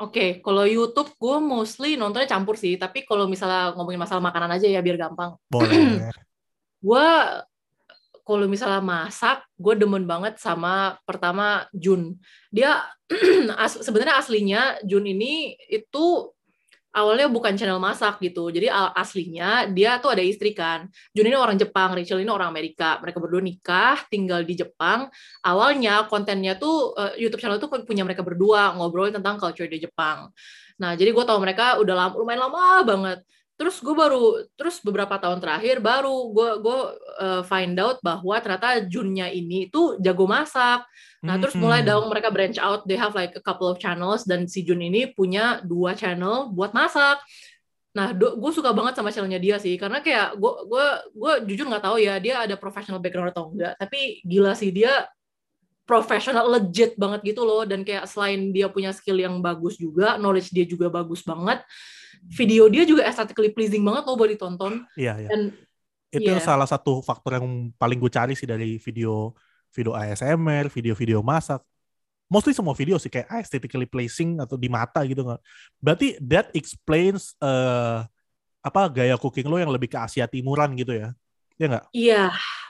[0.00, 4.56] Oke, okay, kalau YouTube gue mostly nontonnya campur sih, tapi kalau misalnya ngomongin masalah makanan
[4.56, 5.36] aja ya biar gampang.
[5.52, 6.08] Boleh.
[6.88, 7.06] gue
[8.24, 12.16] kalau misalnya masak, gue demen banget sama pertama Jun.
[12.48, 12.80] Dia
[13.60, 16.32] as, sebenarnya aslinya Jun ini itu
[16.90, 18.50] awalnya bukan channel masak gitu.
[18.50, 20.90] Jadi aslinya dia tuh ada istri kan.
[21.14, 22.98] Jun ini orang Jepang, Rachel ini orang Amerika.
[22.98, 25.06] Mereka berdua nikah, tinggal di Jepang.
[25.46, 30.30] Awalnya kontennya tuh uh, YouTube channel tuh punya mereka berdua ngobrolin tentang culture di Jepang.
[30.80, 33.20] Nah, jadi gue tau mereka udah lama, lumayan lama banget
[33.60, 36.78] terus gue baru terus beberapa tahun terakhir baru gue gue
[37.20, 40.88] uh, find out bahwa ternyata Junnya ini tuh jago masak.
[41.20, 44.48] Nah terus mulai dong mereka branch out they have like a couple of channels dan
[44.48, 47.20] si Jun ini punya dua channel buat masak.
[47.92, 51.84] Nah gue suka banget sama channelnya dia sih karena kayak gue gue gue jujur nggak
[51.84, 55.04] tahu ya dia ada professional background atau enggak tapi gila sih dia
[55.84, 57.68] profesional legit banget gitu loh.
[57.68, 61.60] Dan kayak selain dia punya skill yang bagus juga knowledge dia juga bagus banget
[62.30, 64.84] video dia juga aesthetically pleasing banget loh buat ditonton.
[64.94, 65.28] Iya, iya.
[65.28, 65.40] Dan
[66.10, 66.42] itu yeah.
[66.42, 69.34] salah satu faktor yang paling gue cari sih dari video
[69.70, 71.62] video ASMR, video-video masak.
[72.30, 75.42] Mostly semua video sih kayak aesthetically pleasing atau di mata gitu nggak.
[75.82, 78.06] Berarti that explains uh,
[78.62, 81.14] apa gaya cooking lo yang lebih ke Asia Timuran gitu ya?
[81.58, 81.84] Iya nggak?
[81.90, 82.22] Iya,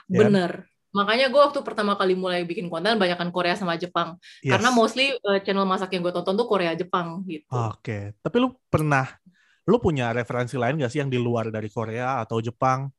[0.09, 0.21] ya kan?
[0.25, 0.51] bener.
[0.91, 4.19] Makanya gue waktu pertama kali mulai bikin konten banyakkan Korea sama Jepang.
[4.43, 4.59] Yes.
[4.59, 7.47] Karena mostly uh, channel masak yang gue tonton tuh Korea Jepang gitu.
[7.47, 8.03] Oke, okay.
[8.19, 9.07] tapi lu pernah
[9.69, 12.89] lu punya referensi lain gak sih yang di luar dari Korea atau Jepang?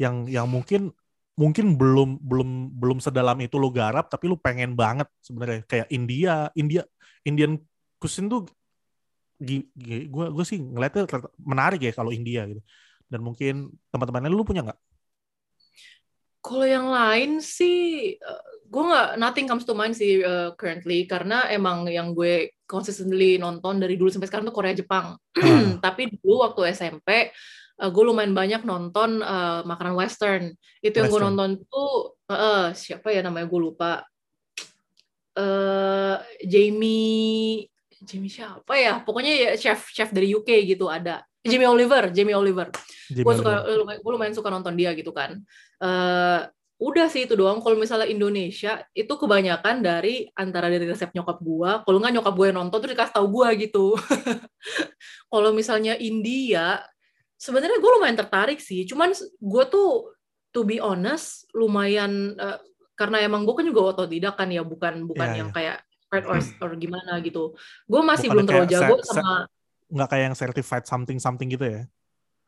[0.00, 0.92] Yang yang mungkin
[1.38, 5.64] mungkin belum belum belum sedalam itu lu garap tapi lu pengen banget sebenarnya.
[5.64, 6.82] Kayak India India
[7.24, 7.56] Indian
[8.00, 8.48] cuisine tuh
[9.40, 11.08] gue gue sih ngeliatnya
[11.40, 12.60] menarik ya kalau India gitu.
[13.10, 14.80] Dan mungkin teman-temannya lu punya nggak?
[16.40, 21.50] Kalau yang lain sih eh, gue nggak nothing comes to mind sih uh, currently karena
[21.50, 25.18] emang yang gue consistently nonton dari dulu sampai sekarang tuh Korea Jepang.
[25.34, 25.78] Hmm.
[25.84, 27.34] Tapi dulu waktu SMP
[27.80, 30.54] uh, eh, gue lumayan banyak nonton uh, makanan Western.
[30.78, 34.06] Itu yang gue nonton tuh uh, siapa ya namanya gue lupa.
[35.34, 37.66] Uh, Jamie
[38.06, 39.02] Jamie siapa ya?
[39.02, 41.26] Pokoknya ya chef chef dari UK gitu ada.
[41.40, 42.68] Jamie Oliver, Jamie Oliver.
[43.10, 43.64] Gue suka,
[43.96, 45.40] gue lumayan suka nonton dia gitu kan.
[45.80, 46.44] Uh,
[46.80, 51.84] udah sih itu doang kalau misalnya Indonesia itu kebanyakan dari antara dari resep nyokap gua
[51.84, 54.00] kalau nggak nyokap gue nonton tuh dikasih tahu gua gitu
[55.32, 56.80] kalau misalnya India
[57.36, 60.08] sebenarnya gue lumayan tertarik sih cuman gue tuh
[60.56, 62.56] to be honest lumayan uh,
[62.96, 65.76] karena emang gue kan juga otodidak kan ya bukan bukan yeah, yang yeah.
[65.76, 65.78] kayak
[66.16, 67.52] or, or gimana gitu
[67.88, 69.44] gue masih bukan belum terlalu jago sama
[69.90, 71.82] nggak kayak yang certified something something gitu ya?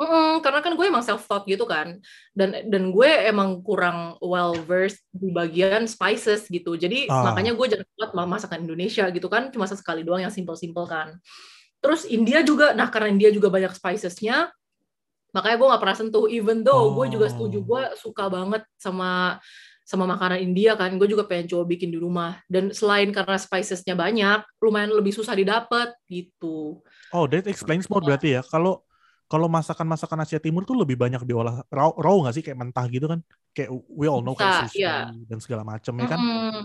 [0.03, 2.01] Mm, karena kan gue emang self taught gitu kan.
[2.35, 6.75] Dan dan gue emang kurang well versed di bagian spices gitu.
[6.75, 7.23] Jadi oh.
[7.23, 9.53] makanya gue jarang banget masakan Indonesia gitu kan.
[9.55, 11.19] Cuma sekali doang yang simple simple kan.
[11.83, 14.51] Terus India juga nah karena India juga banyak spicesnya
[15.33, 16.27] makanya gue nggak pernah sentuh.
[16.27, 16.95] Even though oh.
[16.99, 19.39] gue juga setuju gue suka banget sama
[19.83, 23.99] sama makanan India kan gue juga pengen coba bikin di rumah dan selain karena spicesnya
[23.99, 28.81] banyak lumayan lebih susah didapat gitu oh that explains more berarti ya kalau
[29.33, 33.09] kalau masakan-masakan Asia Timur tuh lebih banyak diolah raw, raw nggak sih kayak mentah gitu
[33.09, 33.25] kan?
[33.57, 35.09] Kayak we all know kayak sushi yeah.
[35.09, 36.19] dan segala macam ya kan?
[36.21, 36.61] Mm -mm.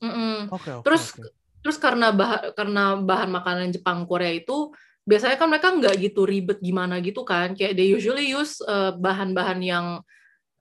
[0.00, 0.36] Mm -mm.
[0.48, 1.28] Okay, okay, terus okay.
[1.60, 4.72] terus karena bahan karena bahan makanan Jepang Korea itu
[5.04, 7.52] biasanya kan mereka nggak gitu ribet gimana gitu kan?
[7.52, 10.00] Kayak they usually use uh, bahan-bahan yang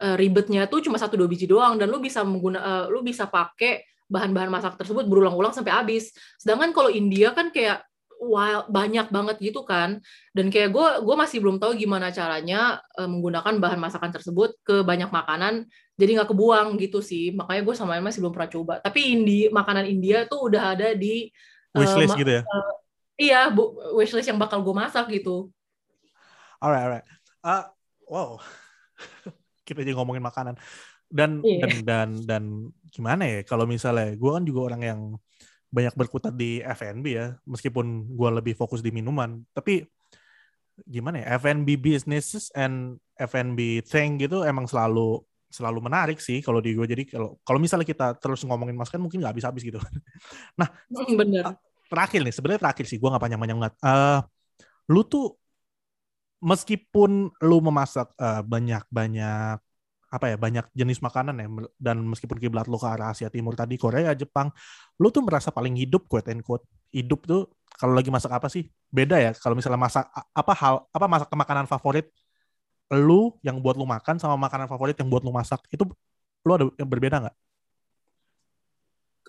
[0.01, 3.29] uh, ribetnya tuh cuma satu dua biji doang dan lu bisa mengguna uh, lu bisa
[3.29, 6.13] pakai bahan-bahan masak tersebut berulang-ulang sampai habis.
[6.37, 7.81] Sedangkan kalau India kan kayak
[8.21, 9.99] wild banyak banget gitu kan.
[10.31, 14.85] Dan kayak gue gue masih belum tahu gimana caranya uh, menggunakan bahan masakan tersebut ke
[14.85, 17.33] banyak makanan jadi nggak kebuang gitu sih.
[17.33, 18.73] Makanya gue sama masih belum pernah coba.
[18.83, 21.29] Tapi Indi makanan India tuh udah ada di
[21.73, 22.43] uh, wishlist gitu ya?
[22.45, 22.73] uh,
[23.17, 25.49] iya bu, wishlist yang bakal gue masak gitu.
[26.61, 27.07] Alright alright.
[27.45, 27.65] Uh,
[28.09, 28.41] wow
[29.65, 30.55] kita jadi ngomongin makanan
[31.09, 31.65] dan yeah.
[31.65, 32.43] dan dan dan
[32.93, 35.01] gimana ya kalau misalnya gue kan juga orang yang
[35.75, 39.43] banyak berkutat di F&B ya, meskipun gue lebih fokus di minuman.
[39.51, 39.83] Tapi
[40.87, 45.19] gimana ya, F&B businesses and F&B thing gitu emang selalu
[45.51, 46.87] selalu menarik sih kalau di gue.
[46.87, 49.79] Jadi kalau kalau misalnya kita terus ngomongin masakan mungkin nggak habis-habis gitu.
[50.59, 51.43] nah, hmm, bener.
[51.85, 53.75] Terakhir nih, sebenarnya terakhir sih, gue nggak panjang-panjang banget.
[53.83, 54.19] Uh,
[54.89, 55.35] lu tuh
[56.45, 59.57] meskipun lu memasak uh, banyak-banyak
[60.05, 61.47] apa ya banyak jenis makanan ya
[61.81, 64.53] dan meskipun kiblat lo ke arah Asia Timur tadi Korea Jepang
[65.01, 68.71] lo tuh merasa paling hidup quote and quote hidup tuh kalau lagi masak apa sih?
[68.87, 72.07] Beda ya kalau misalnya masak apa hal apa masak makanan favorit
[72.93, 75.83] lu yang buat lu makan sama makanan favorit yang buat lu masak itu
[76.45, 77.35] lu ada yang berbeda nggak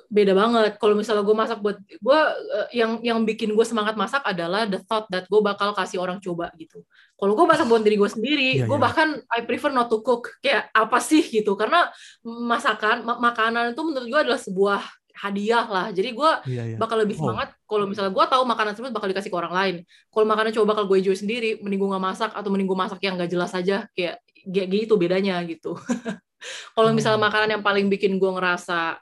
[0.09, 0.73] beda banget.
[0.79, 4.81] Kalau misalnya gue masak buat gue uh, yang yang bikin gue semangat masak adalah the
[4.87, 6.83] thought that gue bakal kasih orang coba gitu.
[7.17, 8.83] Kalau gue masak buat diri gue sendiri, yeah, gue yeah.
[8.83, 10.37] bahkan I prefer not to cook.
[10.45, 11.57] Kayak apa sih gitu?
[11.57, 11.89] Karena
[12.25, 14.81] masakan mak makanan itu menurut gue adalah sebuah
[15.17, 15.87] hadiah lah.
[15.91, 16.79] Jadi gue yeah, yeah.
[16.79, 17.27] bakal lebih oh.
[17.27, 17.67] semangat oh.
[17.67, 19.75] kalau misalnya gue tahu makanan tersebut bakal dikasih ke orang lain.
[20.13, 23.01] Kalau makanan coba bakal gue jual sendiri, mending gue nggak masak atau mending gue masak
[23.01, 23.89] yang gak jelas aja.
[23.97, 25.75] Kayak gitu bedanya gitu.
[26.77, 27.27] kalau misalnya hmm.
[27.33, 29.01] makanan yang paling bikin gue ngerasa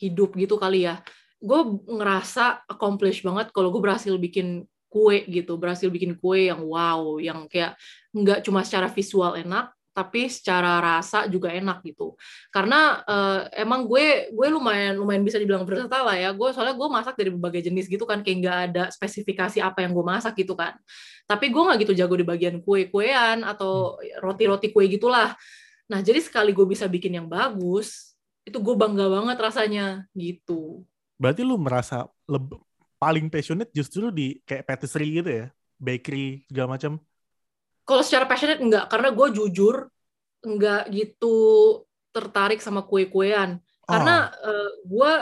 [0.00, 1.00] hidup gitu kali ya.
[1.40, 7.20] Gue ngerasa accomplish banget kalau gue berhasil bikin kue gitu berhasil bikin kue yang wow
[7.20, 7.76] yang kayak
[8.16, 12.20] nggak cuma secara visual enak tapi secara rasa juga enak gitu.
[12.52, 16.30] Karena uh, emang gue gue lumayan lumayan bisa dibilang versatile lah ya.
[16.36, 19.96] Gue soalnya gue masak dari berbagai jenis gitu kan kayak nggak ada spesifikasi apa yang
[19.96, 20.76] gue masak gitu kan.
[21.24, 25.32] Tapi gue nggak gitu jago di bagian kue kuean atau roti roti kue gitulah.
[25.88, 28.15] Nah jadi sekali gue bisa bikin yang bagus
[28.46, 30.86] itu gue bangga banget rasanya gitu
[31.18, 32.62] berarti lu merasa lebih
[32.96, 37.02] paling passionate justru di kayak patisserie gitu ya bakery segala macam
[37.86, 39.86] kalau secara passionate enggak, karena gue jujur
[40.42, 41.36] enggak gitu
[42.10, 43.62] tertarik sama kue-kuean.
[43.86, 43.94] Oh.
[43.94, 45.12] Karena uh, eh, gue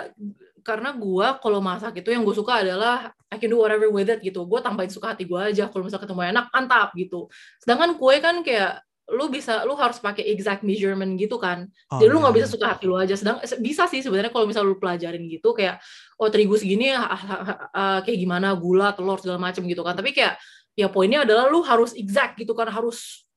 [0.65, 4.25] karena gue kalau masak itu yang gue suka adalah I can do whatever with it
[4.25, 4.49] gitu.
[4.49, 5.69] Gue tambahin suka hati gue aja.
[5.69, 7.29] Kalau misalnya ketemu enak, mantap gitu.
[7.61, 8.81] Sedangkan kue kan kayak
[9.13, 11.69] lu bisa lu harus pakai exact measurement gitu kan.
[11.93, 12.41] Oh, jadi lu nggak iya.
[12.41, 13.13] bisa suka hati lu aja.
[13.13, 15.77] Sedang bisa sih sebenarnya kalau misalnya lu pelajarin gitu kayak
[16.17, 19.93] oh terigu segini uh, uh, kayak gimana gula telur segala macam gitu kan.
[19.93, 20.41] Tapi kayak
[20.73, 23.29] ya poinnya adalah lu harus exact gitu kan harus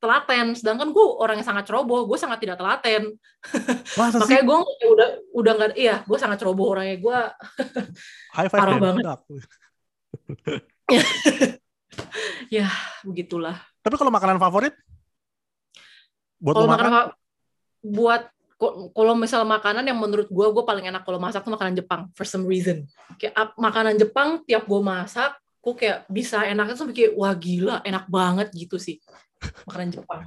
[0.00, 0.56] telaten.
[0.56, 3.12] Sedangkan gue orang yang sangat ceroboh gue sangat tidak telaten.
[4.00, 6.96] Makanya gue udah udah nggak iya gue sangat ceroboh orangnya.
[6.96, 7.18] Gue
[8.56, 9.04] parah banget.
[12.56, 12.72] ya
[13.04, 13.60] begitulah.
[13.84, 14.72] Tapi kalau makanan favorit
[16.44, 16.92] buat kalau makanan
[17.84, 18.22] buat
[18.94, 22.28] kalau misal makanan yang menurut gue gue paling enak kalau masak tuh makanan Jepang for
[22.28, 22.84] some reason
[23.16, 28.04] kayak makanan Jepang tiap gue masak kok kayak bisa enaknya tuh kayak wah gila enak
[28.12, 29.00] banget gitu sih
[29.68, 30.22] makanan Jepang.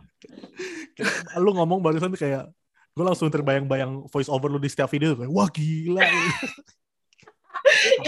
[1.44, 2.50] lu ngomong barusan kayak
[2.98, 6.02] gue langsung terbayang-bayang voice over lu di setiap video kayak wah gila.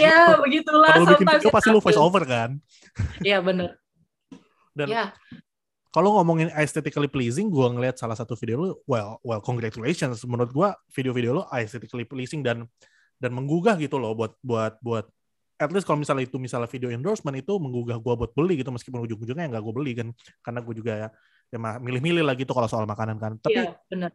[0.02, 0.90] ya begitulah.
[0.98, 2.58] Kalau bikin video pasti lu voice over kan?
[3.22, 3.78] Iya bener.
[4.74, 5.04] Dan ya.
[5.90, 10.22] Kalau ngomongin aesthetically pleasing, gue ngeliat salah satu video lu, well, well, congratulations.
[10.22, 12.62] Menurut gue video-video lu aesthetically pleasing dan
[13.18, 15.04] dan menggugah gitu loh buat buat buat
[15.60, 18.70] at least kalau misalnya itu misalnya video endorsement itu menggugah gue buat beli gitu.
[18.70, 20.08] Meskipun ujung-ujungnya nggak gue beli kan
[20.40, 21.08] karena gue juga ya
[21.50, 23.32] ya milih-milih lah gitu kalau soal makanan kan.
[23.42, 24.14] Tapi yeah, benar.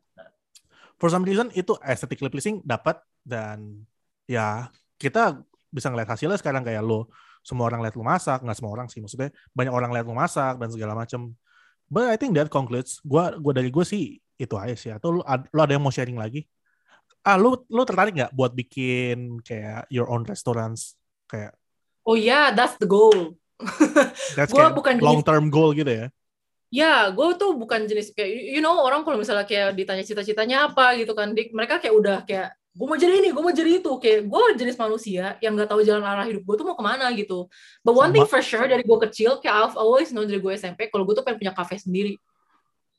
[0.95, 3.83] for some reason itu aesthetically pleasing dapat dan
[4.31, 6.63] ya kita bisa ngeliat hasilnya sekarang.
[6.63, 7.11] Kayak lo
[7.43, 9.03] semua orang lihat lo masak nggak semua orang sih.
[9.03, 11.35] Maksudnya banyak orang lihat lo masak dan segala macam
[11.89, 13.00] but I think that concludes.
[13.02, 14.91] Gue gue dari gue sih itu aja sih.
[14.91, 16.45] Atau lo, lo ada yang mau sharing lagi?
[17.26, 20.98] Ah lo lo tertarik nggak buat bikin kayak your own restaurants?
[21.26, 21.58] Kayak
[22.06, 23.38] oh ya yeah, that's the goal.
[24.36, 26.08] That's gua bukan long term goal gitu ya?
[26.76, 31.00] Ya gue tuh bukan jenis kayak you know orang kalau misalnya kayak ditanya cita-citanya apa
[31.00, 33.91] gitu kan dik mereka kayak udah kayak gue mau jadi ini gue mau jadi itu.
[34.03, 37.07] Kayak gue jenis manusia yang nggak tahu jalan arah hidup gue tuh mau ke mana
[37.15, 37.47] gitu.
[37.81, 38.15] But one Sama.
[38.19, 41.15] thing for sure dari gue kecil kayak I've always known dari gue SMP kalau gue
[41.15, 42.19] tuh pengen punya kafe sendiri.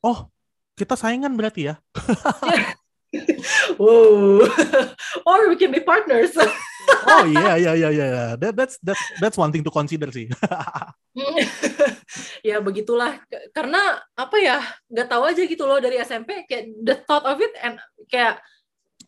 [0.01, 0.33] Oh
[0.77, 1.75] kita saingan berarti ya?
[3.81, 4.45] Wow.
[5.29, 6.35] Or we can be partners.
[6.87, 10.31] Oh iya iya iya iya that, that's that's that's one thing to consider sih.
[12.47, 13.19] Ya begitulah.
[13.51, 17.51] Karena apa ya nggak tahu aja gitu loh dari SMP kayak the thought of it
[17.59, 18.39] and kayak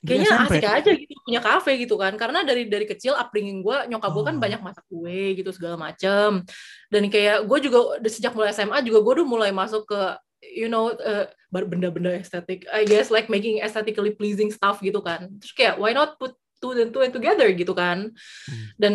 [0.04, 2.14] kayaknya asik aja gitu punya kafe gitu kan.
[2.14, 4.40] Karena dari dari kecil upbringing gue nyokap gue kan oh.
[4.40, 6.42] banyak masak kue gitu segala macem.
[6.88, 10.00] Dan kayak gue juga sejak mulai SMA juga gue udah mulai masuk ke
[10.54, 12.64] you know uh, benda-benda estetik.
[12.70, 15.28] I guess like making aesthetically pleasing stuff gitu kan.
[15.42, 18.10] Terus kayak why not put two and two and together gitu kan.
[18.46, 18.66] Hmm.
[18.76, 18.94] dan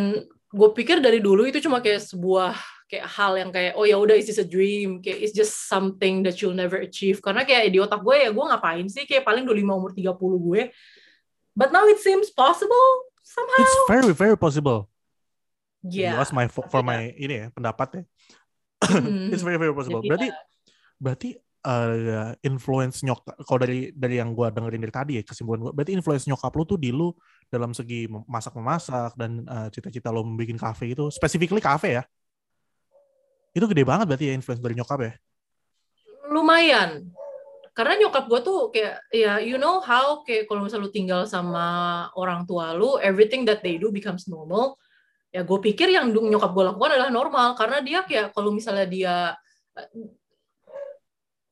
[0.53, 2.53] gue pikir dari dulu itu cuma kayak sebuah
[2.85, 5.01] kayak hal yang kayak oh ya udah it's just a dream.
[5.01, 7.17] Kayak it's just something that you'll never achieve.
[7.25, 9.09] Karena kayak di otak gue ya gue ngapain sih?
[9.09, 10.13] Kayak paling 25 umur 30
[10.45, 10.61] gue
[11.57, 12.85] but now it seems possible
[13.23, 13.61] somehow.
[13.61, 14.89] It's very very possible.
[15.83, 16.15] Yeah.
[16.15, 18.03] you my for, for my ini ya pendapat ya
[18.87, 19.31] hmm.
[19.35, 20.03] it's very very possible.
[20.03, 20.31] Berarti
[20.99, 21.29] berarti
[21.67, 25.91] uh, influence nyokap kalau dari dari yang gue dengerin dari tadi ya kesimpulan gue berarti
[25.91, 27.11] influence nyokap lu tuh di lu
[27.51, 32.03] dalam segi masak memasak dan uh, cita-cita lo membuat kafe itu specifically kafe ya.
[33.53, 35.13] Itu gede banget berarti ya influence dari nyokap ya?
[36.31, 37.13] Lumayan
[37.73, 41.65] karena nyokap gue tuh kayak ya you know how kayak kalau misalnya lu tinggal sama
[42.13, 44.77] orang tua lu everything that they do becomes normal.
[45.33, 47.57] Ya gue pikir yang nyokap gue lakukan adalah normal.
[47.57, 49.15] Karena dia kayak kalau misalnya dia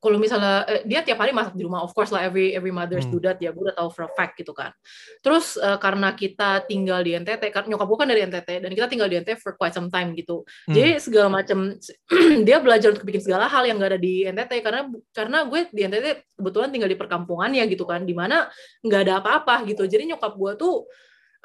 [0.02, 1.86] kalau misalnya eh, dia tiap hari masak di rumah.
[1.86, 3.14] Of course lah every every mother's hmm.
[3.14, 3.38] do that.
[3.38, 4.74] Ya gue udah tahu for a fact gitu kan.
[5.22, 8.90] Terus uh, karena kita tinggal di NTT kan nyokap gue kan dari NTT dan kita
[8.90, 10.42] tinggal di NTT for quite some time gitu.
[10.66, 10.74] Hmm.
[10.74, 11.78] jadi segala macam
[12.46, 15.82] dia belajar untuk bikin segala hal yang gak ada di NTT karena karena gue di
[15.86, 18.02] NTT kebetulan tinggal di perkampungan ya gitu kan.
[18.02, 18.50] Di mana
[18.82, 19.86] nggak ada apa-apa gitu.
[19.86, 20.90] Jadi nyokap gue tuh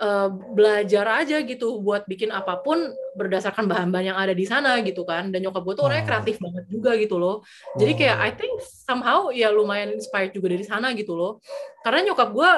[0.01, 5.03] uh, belajar aja gitu buat bikin apa pun berdasarkan bahan-bahan yang ada di sana gitu
[5.03, 7.45] kan dan nyokap gue tuh orangnya kreatif banget juga gitu loh
[7.75, 11.41] jadi kayak I think somehow ya lumayan inspired juga dari sana gitu loh
[11.81, 12.51] karena nyokap gue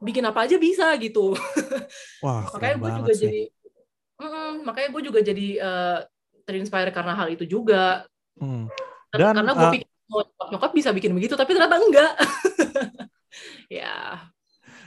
[0.00, 1.36] bikin apa aja bisa gitu
[2.24, 3.24] Wah, makanya gue juga sih.
[3.28, 3.42] jadi
[4.20, 5.98] Mm, makanya gue juga jadi uh,
[6.44, 8.04] terinspire karena hal itu juga.
[8.36, 8.68] Hmm.
[9.10, 9.88] Dan, karena gue uh, pikir
[10.52, 12.12] nyokap bisa bikin begitu, tapi ternyata enggak.
[13.80, 14.28] ya.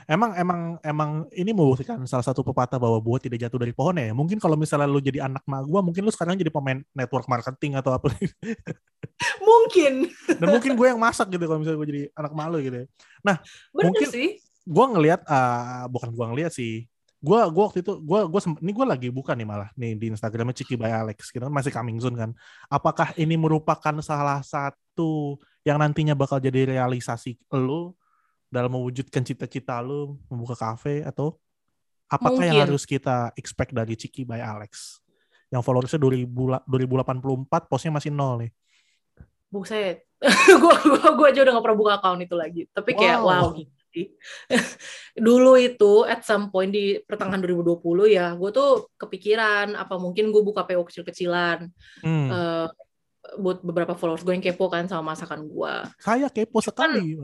[0.06, 4.12] Emang emang emang ini membuktikan salah satu pepatah bahwa buah tidak jatuh dari pohon ya.
[4.12, 7.80] Mungkin kalau misalnya lu jadi anak mak gua, mungkin lu sekarang jadi pemain network marketing
[7.80, 8.12] atau apa.
[9.48, 9.94] mungkin.
[10.40, 12.78] Dan mungkin gue yang masak gitu kalau misalnya gue jadi anak malu gitu.
[12.84, 12.88] Ya.
[13.24, 13.36] Nah,
[13.72, 14.30] Bener mungkin sih.
[14.64, 16.88] gue ngelihat uh, bukan gue ngelihat sih.
[17.24, 20.60] Gue gua waktu itu gue gue ini gue lagi buka nih malah nih di Instagramnya
[20.60, 22.36] Ciki by Alex gitu kan masih coming soon kan.
[22.68, 27.96] Apakah ini merupakan salah satu yang nantinya bakal jadi realisasi lo
[28.54, 31.42] dalam mewujudkan cita-cita lu membuka kafe atau
[32.06, 32.54] apakah Mungkin.
[32.54, 35.02] yang harus kita expect dari Ciki by Alex?
[35.50, 38.52] Yang followersnya 2000, 2084 postnya masih nol nih.
[39.50, 40.06] Buset.
[40.64, 42.62] Gua gua gua aja udah gak pernah buka account itu lagi.
[42.72, 43.60] Tapi kayak wow, wow
[45.28, 50.42] dulu itu at some point di pertengahan 2020 ya gue tuh kepikiran apa mungkin gue
[50.42, 51.70] buka PO kecil-kecilan.
[52.02, 52.30] Hmm.
[52.34, 52.68] uh,
[53.40, 55.74] buat beberapa followers gue yang kepo kan sama masakan gue
[56.04, 57.24] saya kepo sekali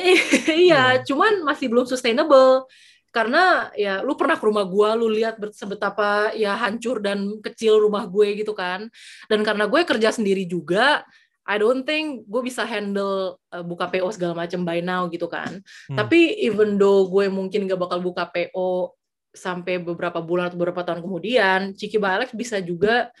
[0.68, 1.02] iya, hmm.
[1.04, 2.64] cuman masih belum sustainable
[3.12, 8.08] karena ya lu pernah ke rumah gue, lu lihat sebetapa ya hancur dan kecil rumah
[8.08, 8.88] gue gitu kan.
[9.28, 11.04] Dan karena gue kerja sendiri juga,
[11.44, 15.60] I don't think gue bisa handle uh, buka PO segala macam by now gitu kan.
[15.92, 15.96] Hmm.
[16.00, 18.96] Tapi even though gue mungkin gak bakal buka PO
[19.32, 23.12] sampai beberapa bulan atau beberapa tahun kemudian, Ciki Alex bisa juga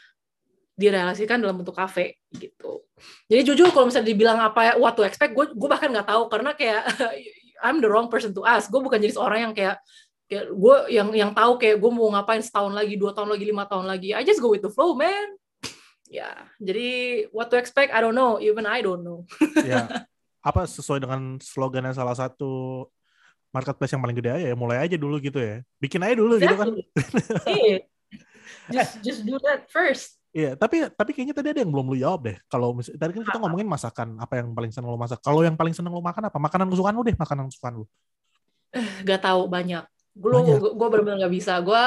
[0.76, 2.84] direalisasikan dalam bentuk kafe gitu.
[3.28, 6.22] Jadi jujur kalau misalnya dibilang apa ya, what to expect, gue gue bahkan nggak tahu
[6.32, 6.82] karena kayak
[7.64, 8.72] I'm the wrong person to ask.
[8.72, 9.78] Gue bukan jadi seorang yang kayak
[10.26, 13.64] kayak gue yang yang tahu kayak gue mau ngapain setahun lagi, dua tahun lagi, lima
[13.68, 14.16] tahun lagi.
[14.16, 15.36] I just go with the flow, man.
[16.12, 16.36] Ya, yeah.
[16.60, 16.88] jadi
[17.32, 18.36] what to expect, I don't know.
[18.36, 19.24] Even I don't know.
[19.64, 19.88] ya,
[20.44, 22.84] apa sesuai dengan slogannya salah satu
[23.48, 25.64] marketplace yang paling gede aja ya, mulai aja dulu gitu ya.
[25.80, 26.52] Bikin aja dulu exactly.
[26.52, 26.68] gitu kan.
[27.48, 27.78] Iya.
[28.76, 30.20] just just do that first.
[30.32, 32.36] Iya, tapi tapi kayaknya tadi ada yang belum lu jawab deh.
[32.48, 35.20] Kalau tadi kan kita ngomongin masakan, apa yang paling seneng lu masak?
[35.20, 36.40] Kalau yang paling seneng lu makan apa?
[36.40, 37.86] Makanan kesukaan lu deh, makanan kesukaan lu.
[38.72, 39.84] Eh, gak tahu banyak.
[40.16, 41.60] Gue gue benar-benar gak bisa.
[41.60, 41.84] Gue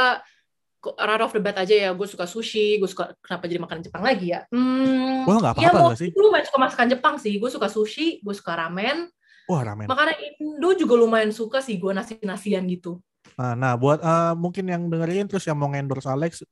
[0.85, 4.05] right off the bat aja ya, gue suka sushi, gue suka kenapa jadi makanan Jepang
[4.05, 4.45] lagi ya?
[4.53, 6.09] Hmm, Wah, gak apa-apa ya, sih?
[6.13, 7.33] Gue lumayan suka masakan Jepang sih.
[7.41, 9.09] Gue suka sushi, gue suka ramen.
[9.49, 9.89] Wah, ramen.
[9.89, 13.01] Makanan Indo juga lumayan suka sih, gue nasi-nasian gitu.
[13.41, 16.45] Nah, nah buat uh, mungkin yang dengerin terus yang mau endorse Alex,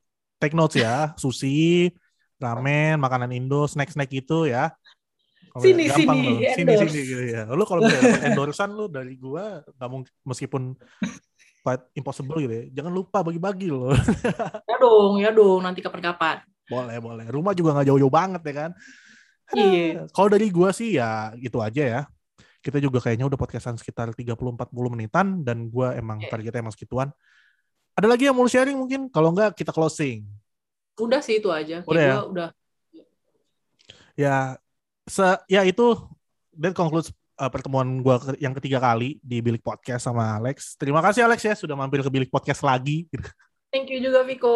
[0.44, 1.88] take notes ya, sushi,
[2.36, 4.76] ramen, makanan Indo, snack-snack gitu ya.
[5.48, 6.36] Kalo sini sini, lu.
[6.52, 7.42] sini sini gitu ya.
[7.48, 7.86] Lu kalau
[8.26, 10.62] endorsean lu dari gua nggak mungkin meskipun
[11.64, 12.64] quite impossible gitu ya.
[12.82, 13.94] Jangan lupa bagi-bagi loh.
[14.70, 16.44] ya dong, ya dong, nanti kapan-kapan.
[16.68, 17.24] Boleh, boleh.
[17.30, 18.70] Rumah juga nggak jauh-jauh banget ya kan.
[19.54, 20.10] Iya.
[20.10, 22.02] Kalau dari gua sih ya gitu aja ya.
[22.64, 26.34] Kita juga kayaknya udah podcastan sekitar 30-40 menitan dan gua emang yeah.
[26.34, 27.14] targetnya emang segituan.
[27.94, 29.06] Ada lagi yang mau sharing mungkin?
[29.06, 30.26] Kalau enggak kita closing.
[30.98, 31.86] Udah sih itu aja.
[31.86, 32.16] Udah ya?
[32.26, 32.48] udah.
[34.14, 34.36] Ya,
[35.06, 35.98] se ya itu
[36.54, 40.74] that concludes uh, pertemuan gua ke yang ketiga kali di Bilik Podcast sama Alex.
[40.78, 43.06] Terima kasih Alex ya sudah mampir ke Bilik Podcast lagi.
[43.74, 44.54] Thank you juga Viko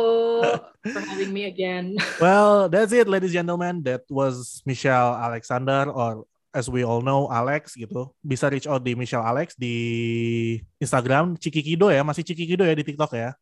[0.78, 1.99] for having me again.
[2.22, 3.82] Well, that's it ladies and gentlemen.
[3.82, 6.22] That was Michelle Alexander or
[6.53, 9.74] as we all know Alex gitu bisa reach out di Michelle Alex di
[10.80, 13.36] Instagram Cikikido ya masih Cikikido ya di TikTok ya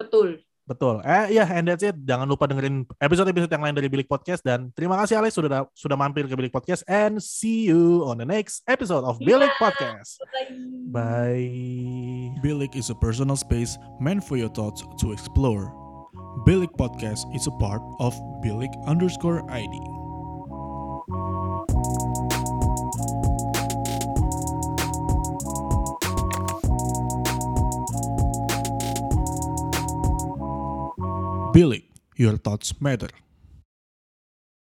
[0.00, 3.90] betul betul eh ya yeah, and that's it jangan lupa dengerin episode-episode yang lain dari
[3.90, 8.06] Bilik Podcast dan terima kasih Alex sudah sudah mampir ke Bilik Podcast and see you
[8.06, 9.34] on the next episode of yeah.
[9.34, 10.54] Bilik Podcast bye.
[10.94, 11.50] bye
[12.38, 15.74] Bilik is a personal space meant for your thoughts to explore
[16.46, 19.74] Bilik Podcast is a part of Bilik underscore ID.
[32.16, 33.08] Your thoughts matter.